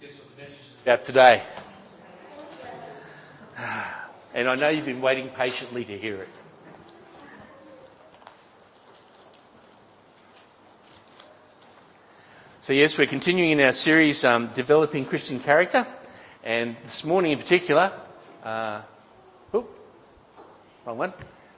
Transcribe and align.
Guess 0.00 0.14
what 0.14 0.34
the 0.34 0.42
message 0.42 0.58
is 0.58 0.78
about 0.82 1.04
today? 1.04 1.42
And 4.32 4.48
I 4.48 4.54
know 4.54 4.68
you've 4.70 4.86
been 4.86 5.02
waiting 5.02 5.28
patiently 5.28 5.84
to 5.84 5.98
hear 5.98 6.22
it. 6.22 6.28
So 12.60 12.72
yes, 12.72 12.96
we're 12.96 13.08
continuing 13.08 13.50
in 13.50 13.60
our 13.60 13.72
series, 13.72 14.24
um, 14.24 14.46
Developing 14.54 15.04
Christian 15.04 15.40
Character. 15.40 15.84
And 16.44 16.76
this 16.78 17.04
morning 17.04 17.32
in 17.32 17.38
particular, 17.38 17.92
uh, 18.44 18.80
oh, 19.52 19.66
wrong 20.86 20.96
one. 20.96 21.12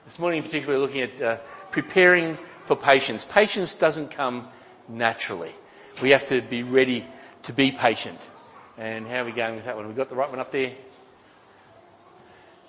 This 0.05 0.19
morning 0.19 0.39
in 0.39 0.43
particular, 0.43 0.73
we're 0.75 0.81
looking 0.81 1.01
at 1.01 1.21
uh, 1.21 1.37
preparing 1.71 2.33
for 2.65 2.75
patience. 2.75 3.23
Patience 3.23 3.75
doesn't 3.75 4.09
come 4.11 4.47
naturally. 4.89 5.51
We 6.01 6.09
have 6.09 6.25
to 6.25 6.41
be 6.41 6.63
ready 6.63 7.05
to 7.43 7.53
be 7.53 7.71
patient. 7.71 8.29
And 8.77 9.05
how 9.07 9.21
are 9.21 9.25
we 9.25 9.31
going 9.31 9.55
with 9.55 9.65
that 9.65 9.75
one? 9.75 9.87
We 9.87 9.93
got 9.93 10.09
the 10.09 10.15
right 10.15 10.29
one 10.29 10.39
up 10.39 10.51
there? 10.51 10.71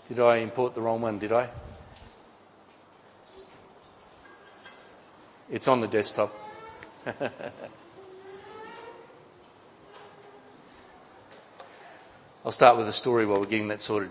Did 0.09 0.21
I 0.21 0.37
import 0.39 0.75
the 0.75 0.83
wrong 0.83 1.01
one? 1.01 1.19
Did 1.19 1.33
I? 1.33 1.49
It's 5.51 5.69
on 5.69 5.81
the 5.81 5.89
desktop. 5.89 6.33
I'll 12.45 12.53
start 12.53 12.77
with 12.77 12.87
a 12.89 12.93
story 12.93 13.25
while 13.25 13.41
we're 13.41 13.47
getting 13.47 13.69
that 13.69 13.81
sorted. 13.81 14.11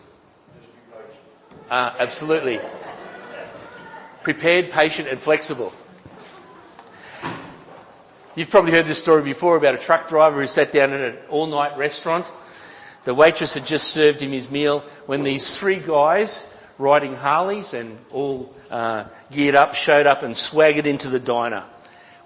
Uh, 1.70 1.94
absolutely. 2.00 2.60
Prepared, 4.24 4.72
patient 4.72 5.08
and 5.08 5.20
flexible. 5.20 5.72
You've 8.36 8.50
probably 8.50 8.72
heard 8.72 8.88
this 8.88 8.98
story 8.98 9.22
before 9.22 9.58
about 9.58 9.76
a 9.76 9.78
truck 9.78 10.08
driver 10.08 10.42
who 10.42 10.48
sat 10.48 10.72
down 10.72 10.92
in 10.92 11.02
an 11.02 11.18
all-night 11.30 11.78
restaurant. 11.78 12.32
The 13.04 13.14
waitress 13.14 13.54
had 13.54 13.68
just 13.68 13.90
served 13.90 14.24
him 14.24 14.32
his 14.32 14.50
meal 14.50 14.80
when 15.06 15.22
these 15.22 15.56
three 15.56 15.78
guys 15.78 16.44
riding 16.80 17.14
Harleys 17.14 17.76
and 17.76 17.96
all 18.12 18.52
uh, 18.72 19.06
geared 19.30 19.54
up 19.54 19.76
showed 19.76 20.08
up 20.08 20.24
and 20.24 20.36
swaggered 20.36 20.88
into 20.88 21.10
the 21.10 21.20
diner. 21.20 21.64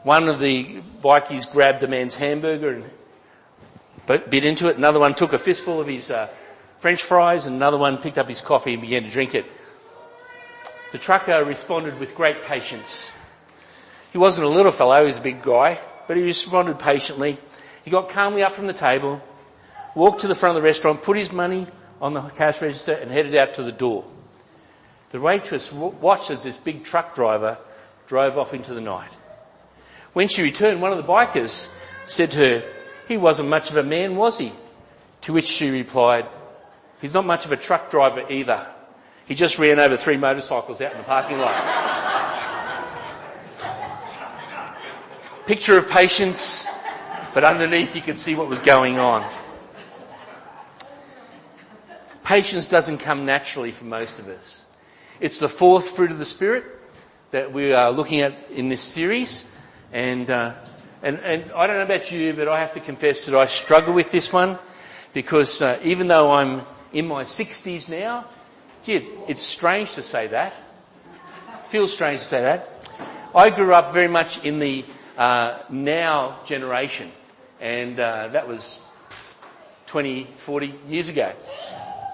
One 0.03 0.30
of 0.30 0.39
the 0.39 0.80
bikies 1.02 1.52
grabbed 1.52 1.81
the 1.81 1.89
man's 1.89 2.16
hamburger 2.16 2.69
and 2.69 4.30
bit 4.30 4.45
into 4.45 4.69
it. 4.69 4.77
Another 4.77 5.02
one 5.02 5.14
took 5.14 5.33
a 5.33 5.38
fistful 5.38 5.81
of 5.81 5.88
his 5.88 6.09
uh, 6.09 6.30
French 6.80 7.03
fries, 7.03 7.47
and 7.47 7.58
another 7.58 7.77
one 7.77 7.97
picked 7.97 8.17
up 8.17 8.30
his 8.30 8.39
coffee 8.39 8.73
and 8.73 8.81
began 8.81 9.03
to 9.03 9.09
drink 9.09 9.36
it. 9.36 9.45
The 10.94 10.99
trucker 10.99 11.44
responded 11.44 11.99
with 11.99 12.16
great 12.16 12.45
patience. 12.45 13.11
He 14.14 14.17
wasn't 14.17 14.47
a 14.47 14.49
little 14.49 14.71
fellow; 14.71 15.02
he 15.02 15.05
was 15.05 15.17
a 15.17 15.21
big 15.21 15.42
guy 15.42 15.77
but 16.08 16.17
he 16.17 16.23
responded 16.23 16.80
patiently. 16.80 17.38
He 17.83 17.91
got 17.91 18.09
calmly 18.09 18.44
up 18.44 18.53
from 18.53 18.67
the 18.67 18.73
table, 18.73 19.22
walked 19.95 20.22
to 20.22 20.27
the 20.27 20.36
front 20.36 20.58
of 20.58 20.64
the 20.64 20.67
restaurant, 20.67 21.03
put 21.03 21.17
his 21.17 21.31
money 21.31 21.67
on 22.02 22.14
the 22.14 22.22
cash 22.22 22.61
register 22.61 22.94
and 22.94 23.11
headed 23.11 23.36
out 23.36 23.55
to 23.55 23.64
the 23.64 23.72
door. 23.72 24.05
The 25.11 25.22
waitress 25.22 25.72
watched 25.72 26.31
as 26.31 26.44
this 26.44 26.58
big 26.58 26.83
truck 26.83 27.16
driver 27.16 27.58
drove 28.08 28.38
off 28.38 28.53
into 28.53 28.73
the 28.73 28.81
night. 28.81 29.09
When 30.14 30.27
she 30.27 30.44
returned, 30.44 30.81
one 30.81 30.91
of 30.91 30.97
the 30.97 31.03
bikers 31.03 31.69
said 32.05 32.31
to 32.31 32.39
her, 32.39 32.71
he 33.08 33.17
wasn't 33.17 33.49
much 33.49 33.69
of 33.69 33.77
a 33.77 33.83
man, 33.83 34.16
was 34.16 34.38
he? 34.38 34.52
To 35.21 35.33
which 35.33 35.45
she 35.45 35.69
replied, 35.69 36.27
he's 37.02 37.14
not 37.14 37.25
much 37.25 37.45
of 37.45 37.52
a 37.52 37.58
truck 37.58 37.89
driver 37.89 38.25
either. 38.30 38.66
He 39.27 39.36
just 39.36 39.59
ran 39.59 39.80
over 39.80 39.97
three 39.97 40.17
motorcycles 40.17 40.81
out 40.81 40.92
in 40.92 40.97
the 40.97 41.03
parking 41.03 41.39
lot. 41.39 41.97
Picture 45.48 45.78
of 45.78 45.90
patience, 45.90 46.67
but 47.34 47.45
underneath 47.45 47.95
you 47.95 48.02
could 48.02 48.20
see 48.20 48.36
what 48.36 48.50
was 48.50 48.59
going 48.59 49.00
on. 49.00 49.26
Patience 52.26 52.67
doesn't 52.67 52.98
come 52.98 53.26
naturally 53.26 53.72
for 53.72 53.86
most 53.86 54.20
of 54.20 54.28
us. 54.28 54.66
It's 55.22 55.39
the 55.39 55.48
fourth 55.48 55.92
fruit 55.92 56.11
of 56.11 56.20
the 56.20 56.26
Spirit 56.26 56.66
that 57.32 57.54
we 57.54 57.71
are 57.71 57.92
looking 57.92 58.20
at 58.20 58.36
in 58.52 58.67
this 58.67 58.82
series. 58.82 59.45
And, 59.94 60.30
uh, 60.30 60.54
and, 61.02 61.17
and 61.20 61.50
I 61.54 61.66
don't 61.66 61.77
know 61.77 61.83
about 61.83 62.11
you, 62.11 62.33
but 62.33 62.50
I 62.50 62.60
have 62.60 62.73
to 62.73 62.82
confess 62.82 63.26
that 63.27 63.36
I 63.38 63.45
struggle 63.45 63.94
with 63.94 64.11
this 64.11 64.33
one 64.33 64.60
because 65.14 65.61
uh, 65.61 65.80
even 65.82 66.10
though 66.10 66.30
I'm 66.30 66.64
in 66.92 67.08
my 67.08 67.23
60s 67.23 67.88
now, 67.88 68.26
gee, 68.83 69.08
it's 69.30 69.42
strange 69.42 69.94
to 69.94 70.04
say 70.04 70.27
that. 70.27 70.54
Feels 71.67 71.94
strange 71.94 72.20
to 72.20 72.26
say 72.26 72.42
that. 72.42 72.67
I 73.33 73.50
grew 73.50 73.73
up 73.73 73.94
very 73.94 74.10
much 74.10 74.44
in 74.44 74.60
the 74.60 74.83
uh, 75.17 75.58
now 75.70 76.39
generation. 76.45 77.11
And 77.60 78.00
uh, 78.00 78.30
that 78.30 78.48
was 78.48 78.80
20, 79.88 80.26
40 80.36 80.73
years 80.88 81.10
ago. 81.10 81.32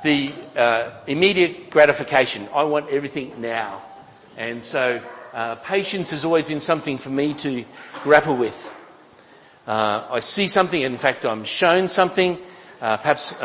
The 0.03 0.31
uh, 0.55 0.91
immediate 1.07 1.69
gratification. 1.69 2.47
I 2.53 2.63
want 2.63 2.89
everything 2.89 3.39
now. 3.41 3.81
And 4.37 4.63
so 4.63 5.01
uh, 5.33 5.55
patience 5.55 6.11
has 6.11 6.25
always 6.25 6.45
been 6.45 6.59
something 6.59 6.97
for 6.97 7.09
me 7.09 7.33
to 7.35 7.65
grapple 8.03 8.35
with. 8.35 8.73
Uh, 9.65 10.05
I 10.11 10.19
see 10.19 10.47
something, 10.47 10.81
in 10.81 10.97
fact 10.97 11.25
I'm 11.25 11.45
shown 11.45 11.87
something, 11.87 12.37
uh, 12.81 12.97
perhaps 12.97 13.35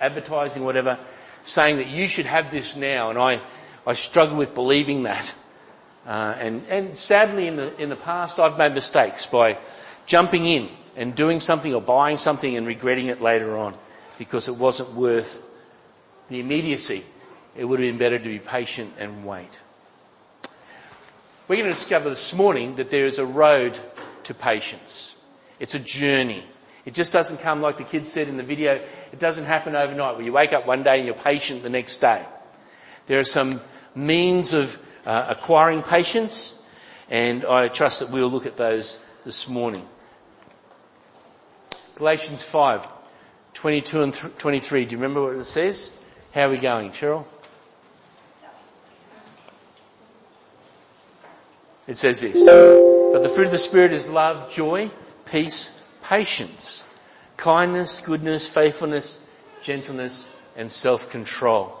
advertising, 0.00 0.64
whatever, 0.64 0.98
saying 1.42 1.76
that 1.76 1.88
you 1.88 2.06
should 2.08 2.26
have 2.26 2.50
this 2.50 2.76
now, 2.76 3.10
and 3.10 3.18
I, 3.18 3.40
I 3.86 3.92
struggle 3.92 4.36
with 4.36 4.54
believing 4.54 5.02
that. 5.04 5.34
Uh, 6.06 6.34
and, 6.38 6.62
and 6.68 6.96
sadly 6.98 7.46
in 7.46 7.56
the, 7.56 7.80
in 7.80 7.88
the 7.90 7.96
past 7.96 8.38
I've 8.38 8.56
made 8.56 8.72
mistakes 8.72 9.26
by 9.26 9.58
jumping 10.06 10.44
in 10.44 10.68
and 10.96 11.14
doing 11.14 11.40
something 11.40 11.74
or 11.74 11.80
buying 11.80 12.16
something 12.16 12.56
and 12.56 12.66
regretting 12.66 13.06
it 13.06 13.20
later 13.20 13.56
on 13.56 13.74
because 14.18 14.48
it 14.48 14.56
wasn't 14.56 14.92
worth 14.94 15.46
the 16.28 16.40
immediacy. 16.40 17.04
It 17.56 17.64
would 17.64 17.80
have 17.80 17.88
been 17.88 17.98
better 17.98 18.18
to 18.18 18.28
be 18.28 18.38
patient 18.38 18.94
and 18.98 19.24
wait. 19.26 19.48
We're 21.48 21.56
going 21.56 21.66
to 21.66 21.72
discover 21.74 22.08
this 22.08 22.32
morning 22.32 22.76
that 22.76 22.90
there 22.90 23.06
is 23.06 23.18
a 23.18 23.26
road 23.26 23.78
to 24.24 24.34
patience. 24.34 25.16
It's 25.58 25.74
a 25.74 25.80
journey. 25.80 26.44
It 26.86 26.94
just 26.94 27.12
doesn't 27.12 27.38
come 27.40 27.60
like 27.60 27.76
the 27.76 27.84
kids 27.84 28.08
said 28.08 28.28
in 28.28 28.36
the 28.36 28.42
video. 28.42 28.74
It 29.12 29.18
doesn't 29.18 29.44
happen 29.44 29.74
overnight 29.74 30.16
where 30.16 30.24
you 30.24 30.32
wake 30.32 30.52
up 30.52 30.66
one 30.66 30.82
day 30.82 30.98
and 30.98 31.06
you're 31.06 31.14
patient 31.14 31.62
the 31.62 31.68
next 31.70 31.98
day. 31.98 32.24
There 33.06 33.18
are 33.18 33.24
some 33.24 33.60
means 33.94 34.52
of 34.54 34.78
uh, 35.06 35.26
acquiring 35.28 35.82
patience, 35.82 36.60
and 37.08 37.44
I 37.44 37.68
trust 37.68 38.00
that 38.00 38.10
we'll 38.10 38.28
look 38.28 38.46
at 38.46 38.56
those 38.56 38.98
this 39.24 39.48
morning. 39.48 39.86
Galatians 41.96 42.42
5, 42.42 42.86
22 43.54 44.02
and 44.02 44.14
23. 44.14 44.84
Do 44.86 44.92
you 44.92 44.98
remember 44.98 45.22
what 45.22 45.36
it 45.36 45.44
says? 45.44 45.92
How 46.32 46.46
are 46.46 46.50
we 46.50 46.58
going, 46.58 46.92
Cheryl? 46.92 47.26
It 51.86 51.96
says 51.96 52.20
this. 52.20 52.46
But 52.46 53.22
the 53.22 53.28
fruit 53.28 53.46
of 53.46 53.50
the 53.50 53.58
Spirit 53.58 53.92
is 53.92 54.08
love, 54.08 54.50
joy, 54.50 54.90
peace, 55.24 55.80
patience, 56.04 56.86
kindness, 57.36 58.00
goodness, 58.00 58.46
faithfulness, 58.46 59.18
gentleness, 59.62 60.28
and 60.56 60.70
self-control. 60.70 61.76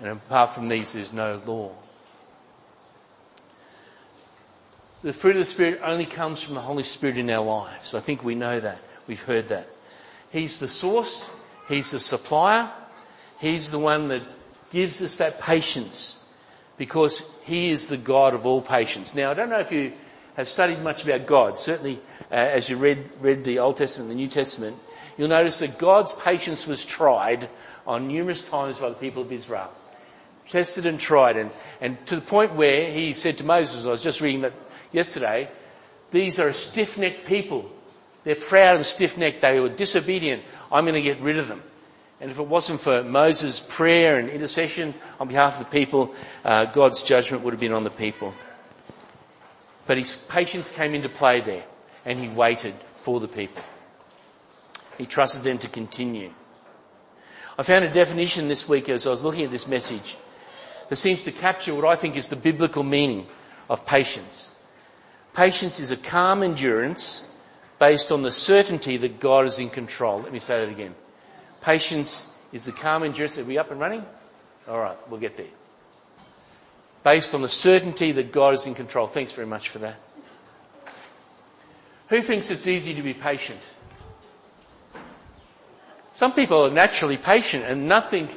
And 0.00 0.08
apart 0.08 0.54
from 0.54 0.68
these, 0.68 0.94
there's 0.94 1.12
no 1.12 1.40
law. 1.44 1.72
The 5.02 5.14
fruit 5.14 5.36
of 5.36 5.40
the 5.40 5.46
Spirit 5.46 5.80
only 5.82 6.04
comes 6.04 6.42
from 6.42 6.54
the 6.54 6.60
Holy 6.60 6.82
Spirit 6.82 7.16
in 7.16 7.30
our 7.30 7.44
lives. 7.44 7.94
I 7.94 8.00
think 8.00 8.22
we 8.22 8.34
know 8.34 8.60
that. 8.60 8.78
We've 9.06 9.22
heard 9.22 9.48
that. 9.48 9.66
He's 10.30 10.58
the 10.58 10.68
source. 10.68 11.30
He's 11.68 11.90
the 11.92 11.98
supplier. 11.98 12.70
He's 13.38 13.70
the 13.70 13.78
one 13.78 14.08
that 14.08 14.22
gives 14.70 15.00
us 15.00 15.16
that 15.16 15.40
patience 15.40 16.18
because 16.76 17.34
He 17.44 17.70
is 17.70 17.86
the 17.86 17.96
God 17.96 18.34
of 18.34 18.46
all 18.46 18.60
patience. 18.60 19.14
Now, 19.14 19.30
I 19.30 19.34
don't 19.34 19.48
know 19.48 19.60
if 19.60 19.72
you 19.72 19.94
have 20.36 20.48
studied 20.48 20.82
much 20.82 21.02
about 21.02 21.26
God. 21.26 21.58
Certainly, 21.58 22.00
uh, 22.30 22.34
as 22.34 22.68
you 22.68 22.76
read, 22.76 23.08
read 23.20 23.42
the 23.42 23.60
Old 23.60 23.78
Testament 23.78 24.10
and 24.10 24.18
the 24.18 24.22
New 24.22 24.30
Testament, 24.30 24.76
you'll 25.16 25.28
notice 25.28 25.60
that 25.60 25.78
God's 25.78 26.12
patience 26.12 26.66
was 26.66 26.84
tried 26.84 27.48
on 27.86 28.06
numerous 28.06 28.42
times 28.42 28.78
by 28.78 28.90
the 28.90 28.94
people 28.94 29.22
of 29.22 29.32
Israel. 29.32 29.70
Tested 30.46 30.84
and 30.84 31.00
tried 31.00 31.36
and, 31.36 31.50
and 31.80 32.04
to 32.06 32.16
the 32.16 32.22
point 32.22 32.54
where 32.54 32.90
he 32.90 33.14
said 33.14 33.38
to 33.38 33.44
Moses, 33.44 33.86
I 33.86 33.90
was 33.90 34.02
just 34.02 34.20
reading 34.20 34.40
that 34.42 34.52
yesterday, 34.92 35.48
these 36.10 36.38
are 36.38 36.52
stiff-necked 36.52 37.26
people. 37.26 37.70
They're 38.24 38.34
proud 38.34 38.76
and 38.76 38.86
stiff-necked. 38.86 39.40
They 39.40 39.60
were 39.60 39.68
disobedient. 39.68 40.42
I'm 40.70 40.84
going 40.84 40.94
to 40.94 41.02
get 41.02 41.20
rid 41.20 41.38
of 41.38 41.48
them. 41.48 41.62
And 42.20 42.30
if 42.30 42.38
it 42.38 42.46
wasn't 42.46 42.80
for 42.80 43.02
Moses' 43.02 43.60
prayer 43.60 44.18
and 44.18 44.28
intercession 44.28 44.92
on 45.18 45.28
behalf 45.28 45.58
of 45.58 45.66
the 45.66 45.70
people, 45.70 46.14
uh, 46.44 46.66
God's 46.66 47.02
judgment 47.02 47.42
would 47.44 47.54
have 47.54 47.60
been 47.60 47.72
on 47.72 47.84
the 47.84 47.90
people. 47.90 48.34
But 49.86 49.96
his 49.96 50.16
patience 50.16 50.70
came 50.70 50.94
into 50.94 51.08
play 51.08 51.40
there, 51.40 51.64
and 52.04 52.18
he 52.18 52.28
waited 52.28 52.74
for 52.96 53.20
the 53.20 53.28
people. 53.28 53.62
He 54.98 55.06
trusted 55.06 55.42
them 55.42 55.58
to 55.58 55.68
continue. 55.68 56.30
I 57.56 57.62
found 57.62 57.86
a 57.86 57.90
definition 57.90 58.48
this 58.48 58.68
week 58.68 58.90
as 58.90 59.06
I 59.06 59.10
was 59.10 59.24
looking 59.24 59.44
at 59.44 59.50
this 59.50 59.66
message 59.66 60.16
that 60.90 60.96
seems 60.96 61.22
to 61.22 61.32
capture 61.32 61.74
what 61.74 61.86
I 61.86 61.96
think 61.96 62.16
is 62.16 62.28
the 62.28 62.36
biblical 62.36 62.82
meaning 62.82 63.26
of 63.70 63.86
patience. 63.86 64.54
Patience 65.34 65.80
is 65.80 65.90
a 65.90 65.96
calm 65.96 66.42
endurance 66.42 67.24
based 67.78 68.12
on 68.12 68.22
the 68.22 68.32
certainty 68.32 68.96
that 68.98 69.20
God 69.20 69.46
is 69.46 69.58
in 69.58 69.70
control. 69.70 70.20
Let 70.20 70.32
me 70.32 70.38
say 70.38 70.64
that 70.64 70.70
again. 70.70 70.94
Patience 71.62 72.26
is 72.52 72.64
the 72.64 72.72
calm 72.72 73.02
endurance. 73.02 73.38
Are 73.38 73.44
we 73.44 73.58
up 73.58 73.70
and 73.70 73.80
running? 73.80 74.04
Alright, 74.68 74.96
we'll 75.08 75.20
get 75.20 75.36
there. 75.36 75.46
Based 77.04 77.34
on 77.34 77.42
the 77.42 77.48
certainty 77.48 78.12
that 78.12 78.32
God 78.32 78.54
is 78.54 78.66
in 78.66 78.74
control. 78.74 79.06
Thanks 79.06 79.32
very 79.32 79.46
much 79.46 79.68
for 79.68 79.78
that. 79.78 79.96
Who 82.08 82.20
thinks 82.22 82.50
it's 82.50 82.66
easy 82.66 82.92
to 82.94 83.02
be 83.02 83.14
patient? 83.14 83.70
Some 86.12 86.32
people 86.32 86.66
are 86.66 86.70
naturally 86.70 87.16
patient 87.16 87.64
and 87.64 87.88
nothing, 87.88 88.28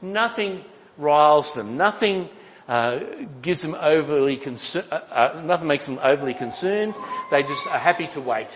nothing 0.00 0.64
riles 0.96 1.54
them. 1.54 1.76
Nothing 1.76 2.28
uh, 2.68 3.00
gives 3.40 3.62
them 3.62 3.74
overly 3.80 4.36
concern, 4.36 4.84
uh, 4.90 5.00
uh, 5.10 5.42
nothing 5.44 5.68
makes 5.68 5.86
them 5.86 5.98
overly 6.02 6.34
concerned. 6.34 6.94
They 7.30 7.42
just 7.42 7.66
are 7.66 7.78
happy 7.78 8.06
to 8.08 8.20
wait. 8.20 8.48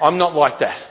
I'm 0.00 0.18
not 0.18 0.34
like 0.34 0.58
that. 0.58 0.90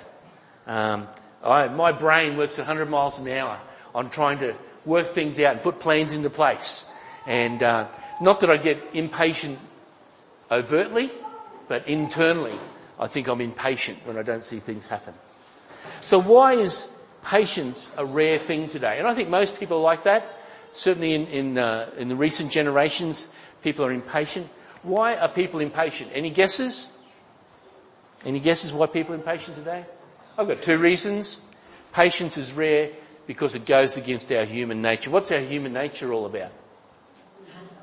Um, 0.67 1.07
I, 1.43 1.67
my 1.69 1.91
brain 1.91 2.37
works 2.37 2.57
100 2.57 2.89
miles 2.89 3.17
an 3.19 3.29
hour 3.29 3.59
on 3.95 4.09
trying 4.09 4.39
to 4.39 4.55
work 4.85 5.07
things 5.07 5.39
out 5.39 5.53
and 5.53 5.61
put 5.61 5.79
plans 5.79 6.13
into 6.13 6.29
place. 6.29 6.85
And 7.25 7.63
uh, 7.63 7.87
not 8.19 8.41
that 8.41 8.49
I 8.49 8.57
get 8.57 8.81
impatient 8.93 9.57
overtly, 10.49 11.11
but 11.67 11.87
internally, 11.87 12.53
I 12.99 13.07
think 13.07 13.27
I'm 13.27 13.41
impatient 13.41 13.99
when 14.05 14.17
I 14.17 14.23
don't 14.23 14.43
see 14.43 14.59
things 14.59 14.87
happen. 14.87 15.13
So 16.01 16.19
why 16.19 16.53
is 16.53 16.91
patience 17.23 17.89
a 17.97 18.05
rare 18.05 18.37
thing 18.37 18.67
today? 18.67 18.99
And 18.99 19.07
I 19.07 19.13
think 19.13 19.29
most 19.29 19.59
people 19.59 19.77
are 19.77 19.83
like 19.83 20.03
that. 20.03 20.25
Certainly 20.73 21.13
in, 21.13 21.27
in, 21.27 21.57
uh, 21.57 21.89
in 21.97 22.07
the 22.07 22.15
recent 22.15 22.51
generations, 22.51 23.29
people 23.61 23.85
are 23.85 23.91
impatient. 23.91 24.47
Why 24.83 25.15
are 25.15 25.27
people 25.27 25.59
impatient? 25.59 26.11
Any 26.13 26.29
guesses? 26.29 26.91
Any 28.25 28.39
guesses 28.39 28.73
why 28.73 28.87
people 28.87 29.13
are 29.13 29.17
impatient 29.17 29.57
today? 29.57 29.85
I've 30.37 30.47
got 30.47 30.61
two 30.61 30.77
reasons. 30.77 31.41
Patience 31.93 32.37
is 32.37 32.53
rare 32.53 32.89
because 33.27 33.55
it 33.55 33.65
goes 33.65 33.97
against 33.97 34.31
our 34.31 34.45
human 34.45 34.81
nature. 34.81 35.11
What's 35.11 35.31
our 35.31 35.39
human 35.39 35.73
nature 35.73 36.13
all 36.13 36.25
about? 36.25 36.51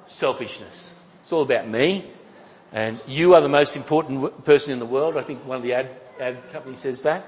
Selfishness. 0.07 0.95
It's 1.21 1.33
all 1.33 1.43
about 1.43 1.69
me. 1.69 2.05
And 2.73 3.01
you 3.07 3.35
are 3.35 3.41
the 3.41 3.49
most 3.49 3.77
important 3.77 4.45
person 4.45 4.73
in 4.73 4.79
the 4.79 4.87
world. 4.87 5.17
I 5.17 5.23
think 5.23 5.45
one 5.47 5.57
of 5.59 5.63
the 5.63 5.75
ad, 5.75 5.91
ad 6.21 6.53
companies 6.53 6.81
says 6.81 7.03
that. 7.03 7.25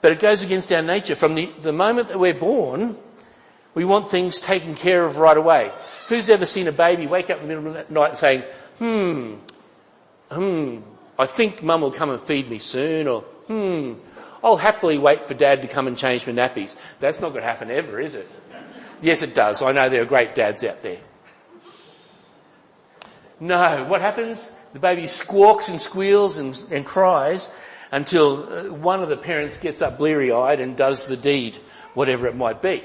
But 0.00 0.12
it 0.12 0.20
goes 0.20 0.42
against 0.42 0.72
our 0.72 0.82
nature. 0.82 1.14
From 1.14 1.34
the, 1.34 1.46
the 1.60 1.72
moment 1.72 2.08
that 2.08 2.18
we're 2.18 2.34
born, 2.34 2.96
we 3.74 3.84
want 3.84 4.08
things 4.08 4.40
taken 4.40 4.74
care 4.74 5.04
of 5.04 5.18
right 5.18 5.36
away. 5.36 5.70
Who's 6.08 6.28
ever 6.28 6.46
seen 6.46 6.68
a 6.68 6.72
baby 6.72 7.06
wake 7.06 7.30
up 7.30 7.40
in 7.40 7.48
the 7.48 7.54
middle 7.54 7.76
of 7.76 7.88
the 7.88 7.94
night 7.94 8.16
saying, 8.16 8.42
hmm, 8.78 9.34
hmm, 10.30 10.78
I 11.18 11.26
think 11.26 11.62
mum 11.62 11.80
will 11.82 11.92
come 11.92 12.10
and 12.10 12.20
feed 12.20 12.48
me 12.48 12.58
soon, 12.58 13.08
or 13.08 13.22
hmm, 13.22 13.94
I'll 14.42 14.56
happily 14.56 14.98
wait 14.98 15.22
for 15.22 15.34
dad 15.34 15.62
to 15.62 15.68
come 15.68 15.86
and 15.86 15.98
change 15.98 16.26
my 16.26 16.32
nappies. 16.32 16.76
That's 17.00 17.20
not 17.20 17.30
going 17.30 17.42
to 17.42 17.48
happen 17.48 17.70
ever, 17.70 18.00
is 18.00 18.14
it? 18.14 18.30
Yes, 19.00 19.22
it 19.22 19.34
does. 19.34 19.62
I 19.62 19.72
know 19.72 19.88
there 19.88 20.02
are 20.02 20.06
great 20.06 20.34
dads 20.34 20.64
out 20.64 20.82
there. 20.82 20.98
No, 23.40 23.84
what 23.84 24.00
happens? 24.00 24.50
The 24.72 24.80
baby 24.80 25.06
squawks 25.06 25.68
and 25.68 25.80
squeals 25.80 26.38
and, 26.38 26.60
and 26.70 26.84
cries 26.84 27.48
until 27.92 28.52
uh, 28.52 28.74
one 28.74 29.02
of 29.02 29.08
the 29.08 29.16
parents 29.16 29.56
gets 29.56 29.80
up 29.80 29.98
bleary 29.98 30.32
eyed 30.32 30.60
and 30.60 30.76
does 30.76 31.06
the 31.06 31.16
deed, 31.16 31.56
whatever 31.94 32.26
it 32.26 32.36
might 32.36 32.60
be. 32.60 32.82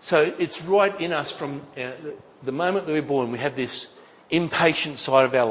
So 0.00 0.32
it's 0.38 0.62
right 0.62 0.98
in 1.00 1.12
us 1.12 1.32
from 1.32 1.62
uh, 1.76 1.90
the 2.42 2.52
moment 2.52 2.86
that 2.86 2.92
we're 2.92 3.02
born, 3.02 3.32
we 3.32 3.38
have 3.38 3.56
this 3.56 3.90
impatient 4.30 4.98
side 4.98 5.24
of 5.24 5.34
our 5.34 5.46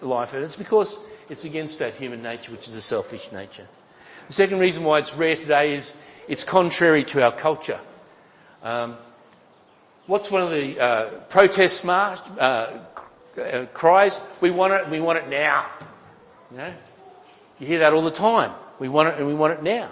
life 0.00 0.32
and, 0.34 0.44
it's 0.44 0.56
because 0.56 0.96
it's 1.28 1.44
against 1.44 1.78
that 1.80 1.94
human 1.94 2.22
nature, 2.22 2.52
which 2.52 2.68
is 2.68 2.74
a 2.74 2.80
selfish 2.80 3.30
nature. 3.32 3.66
The 4.28 4.32
second 4.32 4.58
reason 4.60 4.84
why 4.84 4.98
it's 4.98 5.14
rare 5.14 5.36
today 5.36 5.74
is 5.74 5.96
it's 6.28 6.44
contrary 6.44 7.04
to 7.04 7.22
our 7.22 7.32
culture. 7.32 7.80
Um, 8.62 8.96
what's 10.06 10.30
one 10.30 10.42
of 10.42 10.50
the 10.50 10.80
uh, 10.80 11.10
protest 11.28 11.84
march, 11.84 12.20
uh, 12.38 12.78
uh, 13.38 13.66
cries? 13.72 14.20
We 14.40 14.50
want 14.50 14.72
it, 14.72 14.88
we 14.88 15.00
want 15.00 15.18
it 15.18 15.28
now. 15.28 15.66
You 16.50 16.56
know, 16.58 16.74
you 17.58 17.66
hear 17.66 17.80
that 17.80 17.92
all 17.92 18.02
the 18.02 18.10
time. 18.10 18.52
We 18.78 18.88
want 18.88 19.08
it, 19.08 19.18
and 19.18 19.26
we 19.26 19.34
want 19.34 19.54
it 19.54 19.62
now. 19.62 19.90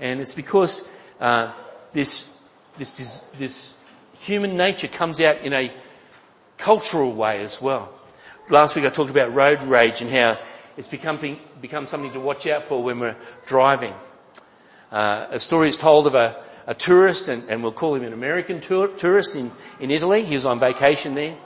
And 0.00 0.20
it's 0.20 0.34
because 0.34 0.88
uh, 1.20 1.52
this 1.92 2.33
this, 2.76 3.22
this, 3.38 3.74
human 4.18 4.56
nature 4.56 4.88
comes 4.88 5.20
out 5.20 5.42
in 5.42 5.52
a 5.52 5.72
cultural 6.56 7.12
way 7.12 7.42
as 7.42 7.60
well. 7.60 7.92
Last 8.48 8.74
week 8.74 8.84
I 8.84 8.88
talked 8.88 9.10
about 9.10 9.34
road 9.34 9.62
rage 9.62 10.00
and 10.00 10.10
how 10.10 10.38
it's 10.76 10.88
become, 10.88 11.18
thing, 11.18 11.38
become 11.60 11.86
something 11.86 12.12
to 12.12 12.20
watch 12.20 12.46
out 12.46 12.66
for 12.66 12.82
when 12.82 13.00
we're 13.00 13.16
driving. 13.46 13.94
Uh, 14.90 15.26
a 15.30 15.38
story 15.38 15.68
is 15.68 15.78
told 15.78 16.06
of 16.06 16.14
a, 16.14 16.42
a 16.66 16.74
tourist, 16.74 17.28
and, 17.28 17.48
and, 17.48 17.62
we'll 17.62 17.72
call 17.72 17.94
him 17.94 18.04
an 18.04 18.12
American 18.12 18.60
tour, 18.60 18.88
tourist 18.88 19.36
in, 19.36 19.50
in 19.80 19.90
Italy. 19.90 20.24
He 20.24 20.34
was 20.34 20.46
on 20.46 20.58
vacation 20.58 21.14
there. 21.14 21.36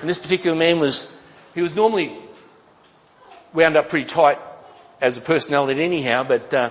And 0.00 0.08
this 0.08 0.18
particular 0.18 0.56
man 0.56 0.80
was, 0.80 1.14
he 1.54 1.62
was 1.62 1.74
normally 1.74 2.16
wound 3.52 3.76
up 3.76 3.88
pretty 3.88 4.06
tight 4.06 4.38
as 5.00 5.18
a 5.18 5.20
personality 5.20 5.82
anyhow, 5.82 6.24
but 6.24 6.54
uh, 6.54 6.70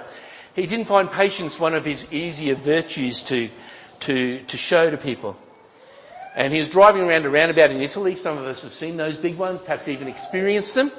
he 0.56 0.66
didn't 0.66 0.86
find 0.86 1.10
patience 1.10 1.60
one 1.60 1.74
of 1.74 1.86
his 1.86 2.12
easier 2.12 2.56
virtues 2.56 3.24
to, 3.24 3.50
to, 4.02 4.40
to 4.40 4.58
show 4.58 4.90
to 4.90 4.98
people. 4.98 5.38
And 6.36 6.54
he 6.54 6.60
was 6.60 6.70
driving 6.70 7.04
around 7.04 7.26
a 7.26 7.30
roundabout 7.30 7.72
in 7.72 7.82
Italy. 7.82 8.16
Some 8.16 8.38
of 8.38 8.46
us 8.46 8.64
have 8.64 8.72
seen 8.72 8.98
those 8.98 9.18
big 9.18 9.38
ones, 9.38 9.62
perhaps 9.62 9.88
even 9.88 10.08
experienced 10.08 10.76
them. 10.76 10.92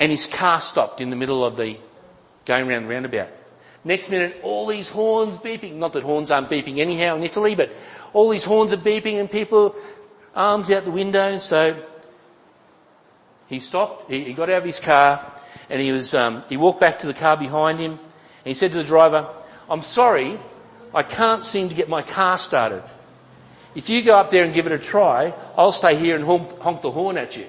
And 0.00 0.10
his 0.10 0.26
car 0.26 0.60
stopped 0.60 1.00
in 1.00 1.10
the 1.10 1.16
middle 1.16 1.44
of 1.44 1.56
the 1.56 1.76
going 2.44 2.68
around 2.68 2.84
the 2.84 2.88
roundabout. 2.88 3.28
Next 3.84 4.10
minute, 4.10 4.38
all 4.42 4.66
these 4.66 4.88
horns 4.88 5.38
beeping. 5.38 5.74
Not 5.74 5.92
that 5.92 6.02
horns 6.02 6.30
aren't 6.30 6.50
beeping 6.50 6.78
anyhow 6.78 7.16
in 7.16 7.22
Italy, 7.22 7.54
but 7.54 7.70
all 8.12 8.28
these 8.28 8.44
horns 8.44 8.72
are 8.72 8.78
beeping 8.78 9.18
and 9.18 9.30
people 9.30 9.74
arms 10.34 10.70
out 10.70 10.84
the 10.84 10.90
window. 10.90 11.38
So 11.38 11.80
he 13.48 13.60
stopped. 13.60 14.10
He, 14.10 14.24
he 14.24 14.32
got 14.34 14.50
out 14.50 14.58
of 14.58 14.64
his 14.64 14.80
car 14.80 15.32
and 15.68 15.80
he 15.80 15.92
was 15.92 16.14
um, 16.14 16.44
he 16.48 16.56
walked 16.56 16.80
back 16.80 17.00
to 17.00 17.06
the 17.06 17.14
car 17.14 17.36
behind 17.36 17.78
him 17.78 17.98
he 18.48 18.54
said 18.54 18.72
to 18.72 18.78
the 18.78 18.84
driver, 18.84 19.28
I'm 19.68 19.82
sorry, 19.82 20.38
I 20.94 21.02
can't 21.02 21.44
seem 21.44 21.68
to 21.68 21.74
get 21.74 21.88
my 21.88 22.02
car 22.02 22.38
started. 22.38 22.82
If 23.74 23.88
you 23.90 24.02
go 24.02 24.16
up 24.16 24.30
there 24.30 24.44
and 24.44 24.54
give 24.54 24.66
it 24.66 24.72
a 24.72 24.78
try, 24.78 25.34
I'll 25.56 25.72
stay 25.72 25.96
here 25.96 26.16
and 26.16 26.24
honk, 26.24 26.58
honk 26.60 26.82
the 26.82 26.90
horn 26.90 27.18
at 27.18 27.36
you. 27.36 27.46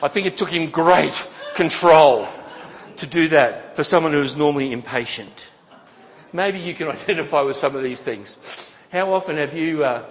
I 0.00 0.06
think 0.06 0.26
it 0.26 0.36
took 0.36 0.50
him 0.50 0.70
great 0.70 1.28
control 1.54 2.28
to 2.96 3.06
do 3.06 3.28
that 3.28 3.74
for 3.74 3.82
someone 3.82 4.12
who 4.12 4.22
is 4.22 4.36
normally 4.36 4.72
impatient. 4.72 5.48
Maybe 6.32 6.60
you 6.60 6.74
can 6.74 6.88
identify 6.96 7.42
with 7.42 7.56
some 7.56 7.74
of 7.74 7.82
these 7.82 8.02
things. 8.02 8.38
How 8.92 9.12
often 9.12 9.36
have 9.36 9.54
you, 9.54 9.84
uh, 9.84 10.04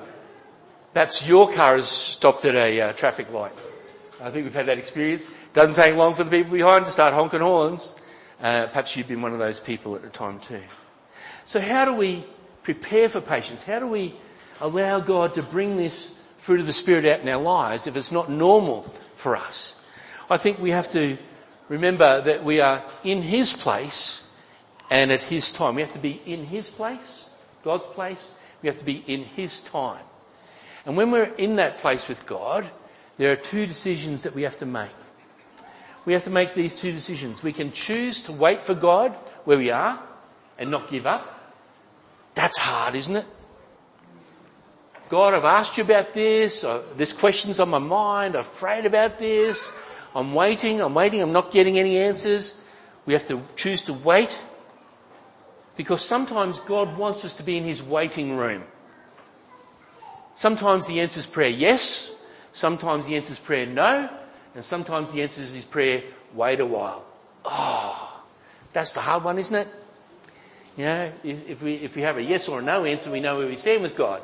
perhaps 0.93 1.27
your 1.27 1.51
car 1.51 1.77
has 1.77 1.87
stopped 1.87 2.45
at 2.45 2.55
a 2.55 2.81
uh, 2.81 2.93
traffic 2.93 3.31
light? 3.31 3.53
I 4.21 4.31
think 4.31 4.45
we've 4.45 4.53
had 4.53 4.65
that 4.65 4.77
experience. 4.77 5.29
Doesn't 5.53 5.75
take 5.75 5.95
long 5.95 6.15
for 6.15 6.23
the 6.23 6.31
people 6.31 6.51
behind 6.51 6.85
to 6.85 6.91
start 6.91 7.13
honking 7.13 7.39
horns. 7.41 7.95
Uh, 8.41 8.67
perhaps 8.67 8.95
you've 8.95 9.07
been 9.07 9.21
one 9.21 9.33
of 9.33 9.39
those 9.39 9.59
people 9.59 9.95
at 9.95 10.03
the 10.03 10.09
time 10.09 10.39
too. 10.39 10.61
So 11.45 11.59
how 11.59 11.85
do 11.85 11.95
we 11.95 12.23
prepare 12.63 13.09
for 13.09 13.21
patience? 13.21 13.63
How 13.63 13.79
do 13.79 13.87
we 13.87 14.13
allow 14.61 14.99
God 14.99 15.33
to 15.35 15.41
bring 15.41 15.77
this 15.77 16.15
fruit 16.37 16.59
of 16.59 16.67
the 16.67 16.73
Spirit 16.73 17.05
out 17.05 17.21
in 17.21 17.29
our 17.29 17.41
lives 17.41 17.87
if 17.87 17.97
it's 17.97 18.11
not 18.11 18.29
normal 18.29 18.83
for 19.15 19.35
us? 19.35 19.75
I 20.29 20.37
think 20.37 20.59
we 20.59 20.71
have 20.71 20.89
to 20.89 21.17
remember 21.69 22.21
that 22.21 22.43
we 22.43 22.59
are 22.59 22.83
in 23.03 23.21
His 23.21 23.53
place 23.53 24.27
and 24.91 25.11
at 25.11 25.21
His 25.21 25.51
time. 25.51 25.75
We 25.75 25.81
have 25.81 25.93
to 25.93 25.99
be 25.99 26.21
in 26.25 26.45
His 26.45 26.69
place, 26.69 27.29
God's 27.63 27.87
place. 27.87 28.29
We 28.61 28.67
have 28.67 28.77
to 28.77 28.85
be 28.85 29.03
in 29.07 29.23
His 29.23 29.61
time. 29.61 30.03
And 30.85 30.95
when 30.95 31.11
we're 31.11 31.23
in 31.23 31.55
that 31.55 31.79
place 31.79 32.07
with 32.07 32.25
God, 32.25 32.69
there 33.17 33.31
are 33.31 33.35
two 33.35 33.65
decisions 33.65 34.23
that 34.23 34.35
we 34.35 34.43
have 34.43 34.57
to 34.57 34.65
make 34.65 34.89
we 36.07 36.13
have 36.13 36.23
to 36.23 36.29
make 36.29 36.53
these 36.53 36.73
two 36.73 36.93
decisions. 36.93 37.43
We 37.43 37.51
can 37.51 37.73
choose 37.73 38.21
to 38.23 38.31
wait 38.31 38.61
for 38.61 38.73
God 38.73 39.11
where 39.43 39.57
we 39.57 39.71
are 39.71 40.01
and 40.57 40.71
not 40.71 40.89
give 40.89 41.05
up. 41.05 41.27
That's 42.33 42.57
hard, 42.57 42.95
isn't 42.95 43.17
it? 43.17 43.25
God, 45.09 45.33
I've 45.33 45.43
asked 45.43 45.77
you 45.77 45.83
about 45.83 46.13
this. 46.13 46.63
Uh, 46.63 46.81
this 46.95 47.11
question's 47.11 47.59
on 47.59 47.67
my 47.67 47.79
mind. 47.79 48.35
I'm 48.35 48.39
afraid 48.39 48.85
about 48.85 49.19
this. 49.19 49.73
I'm 50.15 50.33
waiting. 50.33 50.79
I'm 50.79 50.93
waiting. 50.93 51.21
I'm 51.21 51.33
not 51.33 51.51
getting 51.51 51.77
any 51.77 51.97
answers. 51.97 52.55
We 53.05 53.11
have 53.11 53.27
to 53.27 53.41
choose 53.57 53.83
to 53.83 53.93
wait 53.93 54.39
because 55.75 56.01
sometimes 56.01 56.61
God 56.61 56.97
wants 56.97 57.25
us 57.25 57.33
to 57.33 57.43
be 57.43 57.57
in 57.57 57.65
His 57.65 57.83
waiting 57.83 58.37
room. 58.37 58.63
Sometimes 60.35 60.87
the 60.87 61.01
answer 61.01 61.19
is 61.19 61.25
prayer 61.25 61.49
yes. 61.49 62.13
Sometimes 62.53 63.07
the 63.07 63.17
answer 63.17 63.33
is 63.33 63.39
prayer 63.39 63.65
no. 63.65 64.09
And 64.57 64.65
sometimes 64.65 65.11
the 65.11 65.21
answer 65.21 65.39
is 65.39 65.53
his 65.53 65.65
prayer, 65.65 66.01
wait 66.33 66.59
a 66.59 66.65
while. 66.65 67.05
Oh, 67.45 68.23
that's 68.73 68.95
the 68.95 69.01
hard 69.01 69.23
one, 69.23 69.37
isn't 69.37 69.55
it? 69.55 69.67
You 70.75 70.85
know, 70.85 71.11
if, 71.23 71.61
we, 71.61 71.75
if 71.75 71.95
we 71.95 72.01
have 72.01 72.17
a 72.17 72.23
yes 72.23 72.49
or 72.49 72.57
a 72.57 72.63
no 72.63 72.83
answer, 72.83 73.11
we 73.11 73.19
know 73.19 73.37
where 73.37 73.45
we 73.45 73.55
stand 73.55 73.83
with 73.83 73.95
God. 73.95 74.19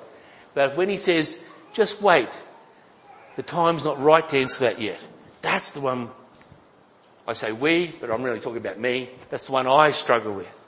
But 0.55 0.75
when 0.75 0.89
he 0.89 0.97
says, 0.97 1.37
just 1.71 2.01
wait, 2.01 2.35
The 3.35 3.43
time's 3.43 3.83
not 3.83 3.99
right 3.99 4.27
to 4.29 4.39
answer 4.39 4.65
that 4.65 4.79
yet. 4.79 4.99
That's 5.41 5.71
the 5.71 5.81
one 5.81 6.09
I 7.27 7.33
say 7.33 7.51
we, 7.51 7.93
but 7.99 8.11
I'm 8.11 8.23
really 8.23 8.39
talking 8.39 8.57
about 8.57 8.79
me. 8.79 9.09
That's 9.29 9.47
the 9.47 9.53
one 9.53 9.67
I 9.67 9.91
struggle 9.91 10.33
with. 10.33 10.67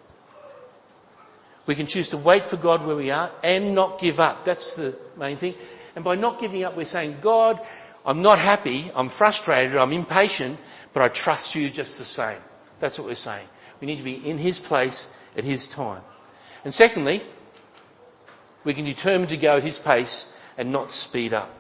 We 1.66 1.76
can 1.76 1.88
choose 1.88 2.10
to 2.10 2.18
wait 2.18 2.44
for 2.44 2.58
God 2.58 2.86
where 2.86 2.96
we 2.96 3.10
are 3.12 3.32
and 3.44 3.74
not 3.74 4.00
give 4.00 4.20
up. 4.20 4.46
That's 4.46 4.76
the 4.76 4.96
main 5.18 5.38
thing. 5.38 5.56
And 5.96 6.04
by 6.04 6.16
not 6.16 6.40
giving 6.40 6.64
up, 6.64 6.76
we're 6.76 6.86
saying, 6.86 7.18
God, 7.22 7.60
I'm 8.06 8.22
not 8.22 8.38
happy, 8.38 8.92
I'm 8.96 9.10
frustrated, 9.10 9.76
I'm 9.76 9.92
impatient, 9.92 10.60
but 10.94 11.02
I 11.02 11.08
trust 11.08 11.56
you 11.56 11.70
just 11.70 11.98
the 11.98 12.06
same. 12.06 12.38
That's 12.80 13.00
what 13.00 13.08
we're 13.08 13.16
saying. 13.16 13.48
We 13.82 13.88
need 13.88 13.98
to 13.98 14.04
be 14.04 14.28
in 14.28 14.38
His 14.38 14.60
place 14.60 15.10
at 15.36 15.44
His 15.44 15.68
time. 15.68 16.02
And 16.64 16.74
secondly, 16.74 17.22
we 18.64 18.74
can 18.74 18.86
determine 18.86 19.28
to 19.30 19.38
go 19.38 19.58
at 19.58 19.64
His 19.64 19.80
pace 19.80 20.32
and 20.58 20.72
not 20.72 20.92
speed 20.92 21.34
up. 21.34 21.52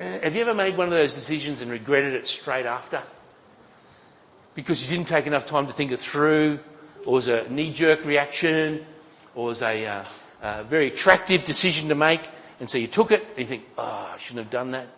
Uh, 0.00 0.04
have 0.20 0.34
you 0.36 0.42
ever 0.42 0.54
made 0.54 0.76
one 0.76 0.86
of 0.86 0.92
those 0.92 1.14
decisions 1.14 1.60
and 1.60 1.70
regretted 1.70 2.14
it 2.14 2.26
straight 2.26 2.66
after? 2.66 3.02
Because 4.54 4.82
you 4.82 4.96
didn't 4.96 5.08
take 5.08 5.26
enough 5.26 5.46
time 5.46 5.66
to 5.66 5.72
think 5.72 5.92
it 5.92 5.98
through, 5.98 6.58
or 7.06 7.14
was 7.14 7.28
a 7.28 7.48
knee-jerk 7.48 8.04
reaction, 8.04 8.84
or 9.34 9.46
was 9.46 9.62
a, 9.62 9.86
uh, 9.86 10.04
a 10.42 10.64
very 10.64 10.88
attractive 10.88 11.44
decision 11.44 11.88
to 11.88 11.94
make, 11.94 12.28
and 12.60 12.68
so 12.68 12.78
you 12.78 12.86
took 12.86 13.10
it, 13.12 13.24
and 13.30 13.38
you 13.38 13.44
think, 13.44 13.64
oh, 13.76 14.10
I 14.14 14.18
shouldn't 14.18 14.44
have 14.44 14.50
done 14.50 14.72
that. 14.72 14.88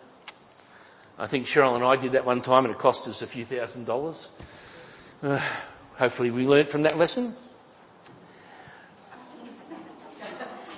I 1.19 1.27
think 1.27 1.45
Cheryl 1.45 1.75
and 1.75 1.83
I 1.83 1.95
did 1.95 2.13
that 2.13 2.25
one 2.25 2.41
time, 2.41 2.65
and 2.65 2.73
it 2.73 2.79
cost 2.79 3.07
us 3.07 3.21
a 3.21 3.27
few 3.27 3.45
thousand 3.45 3.85
dollars. 3.85 4.29
Uh, 5.21 5.39
hopefully 5.95 6.31
we 6.31 6.47
learnt 6.47 6.69
from 6.69 6.83
that 6.83 6.97
lesson. 6.97 7.35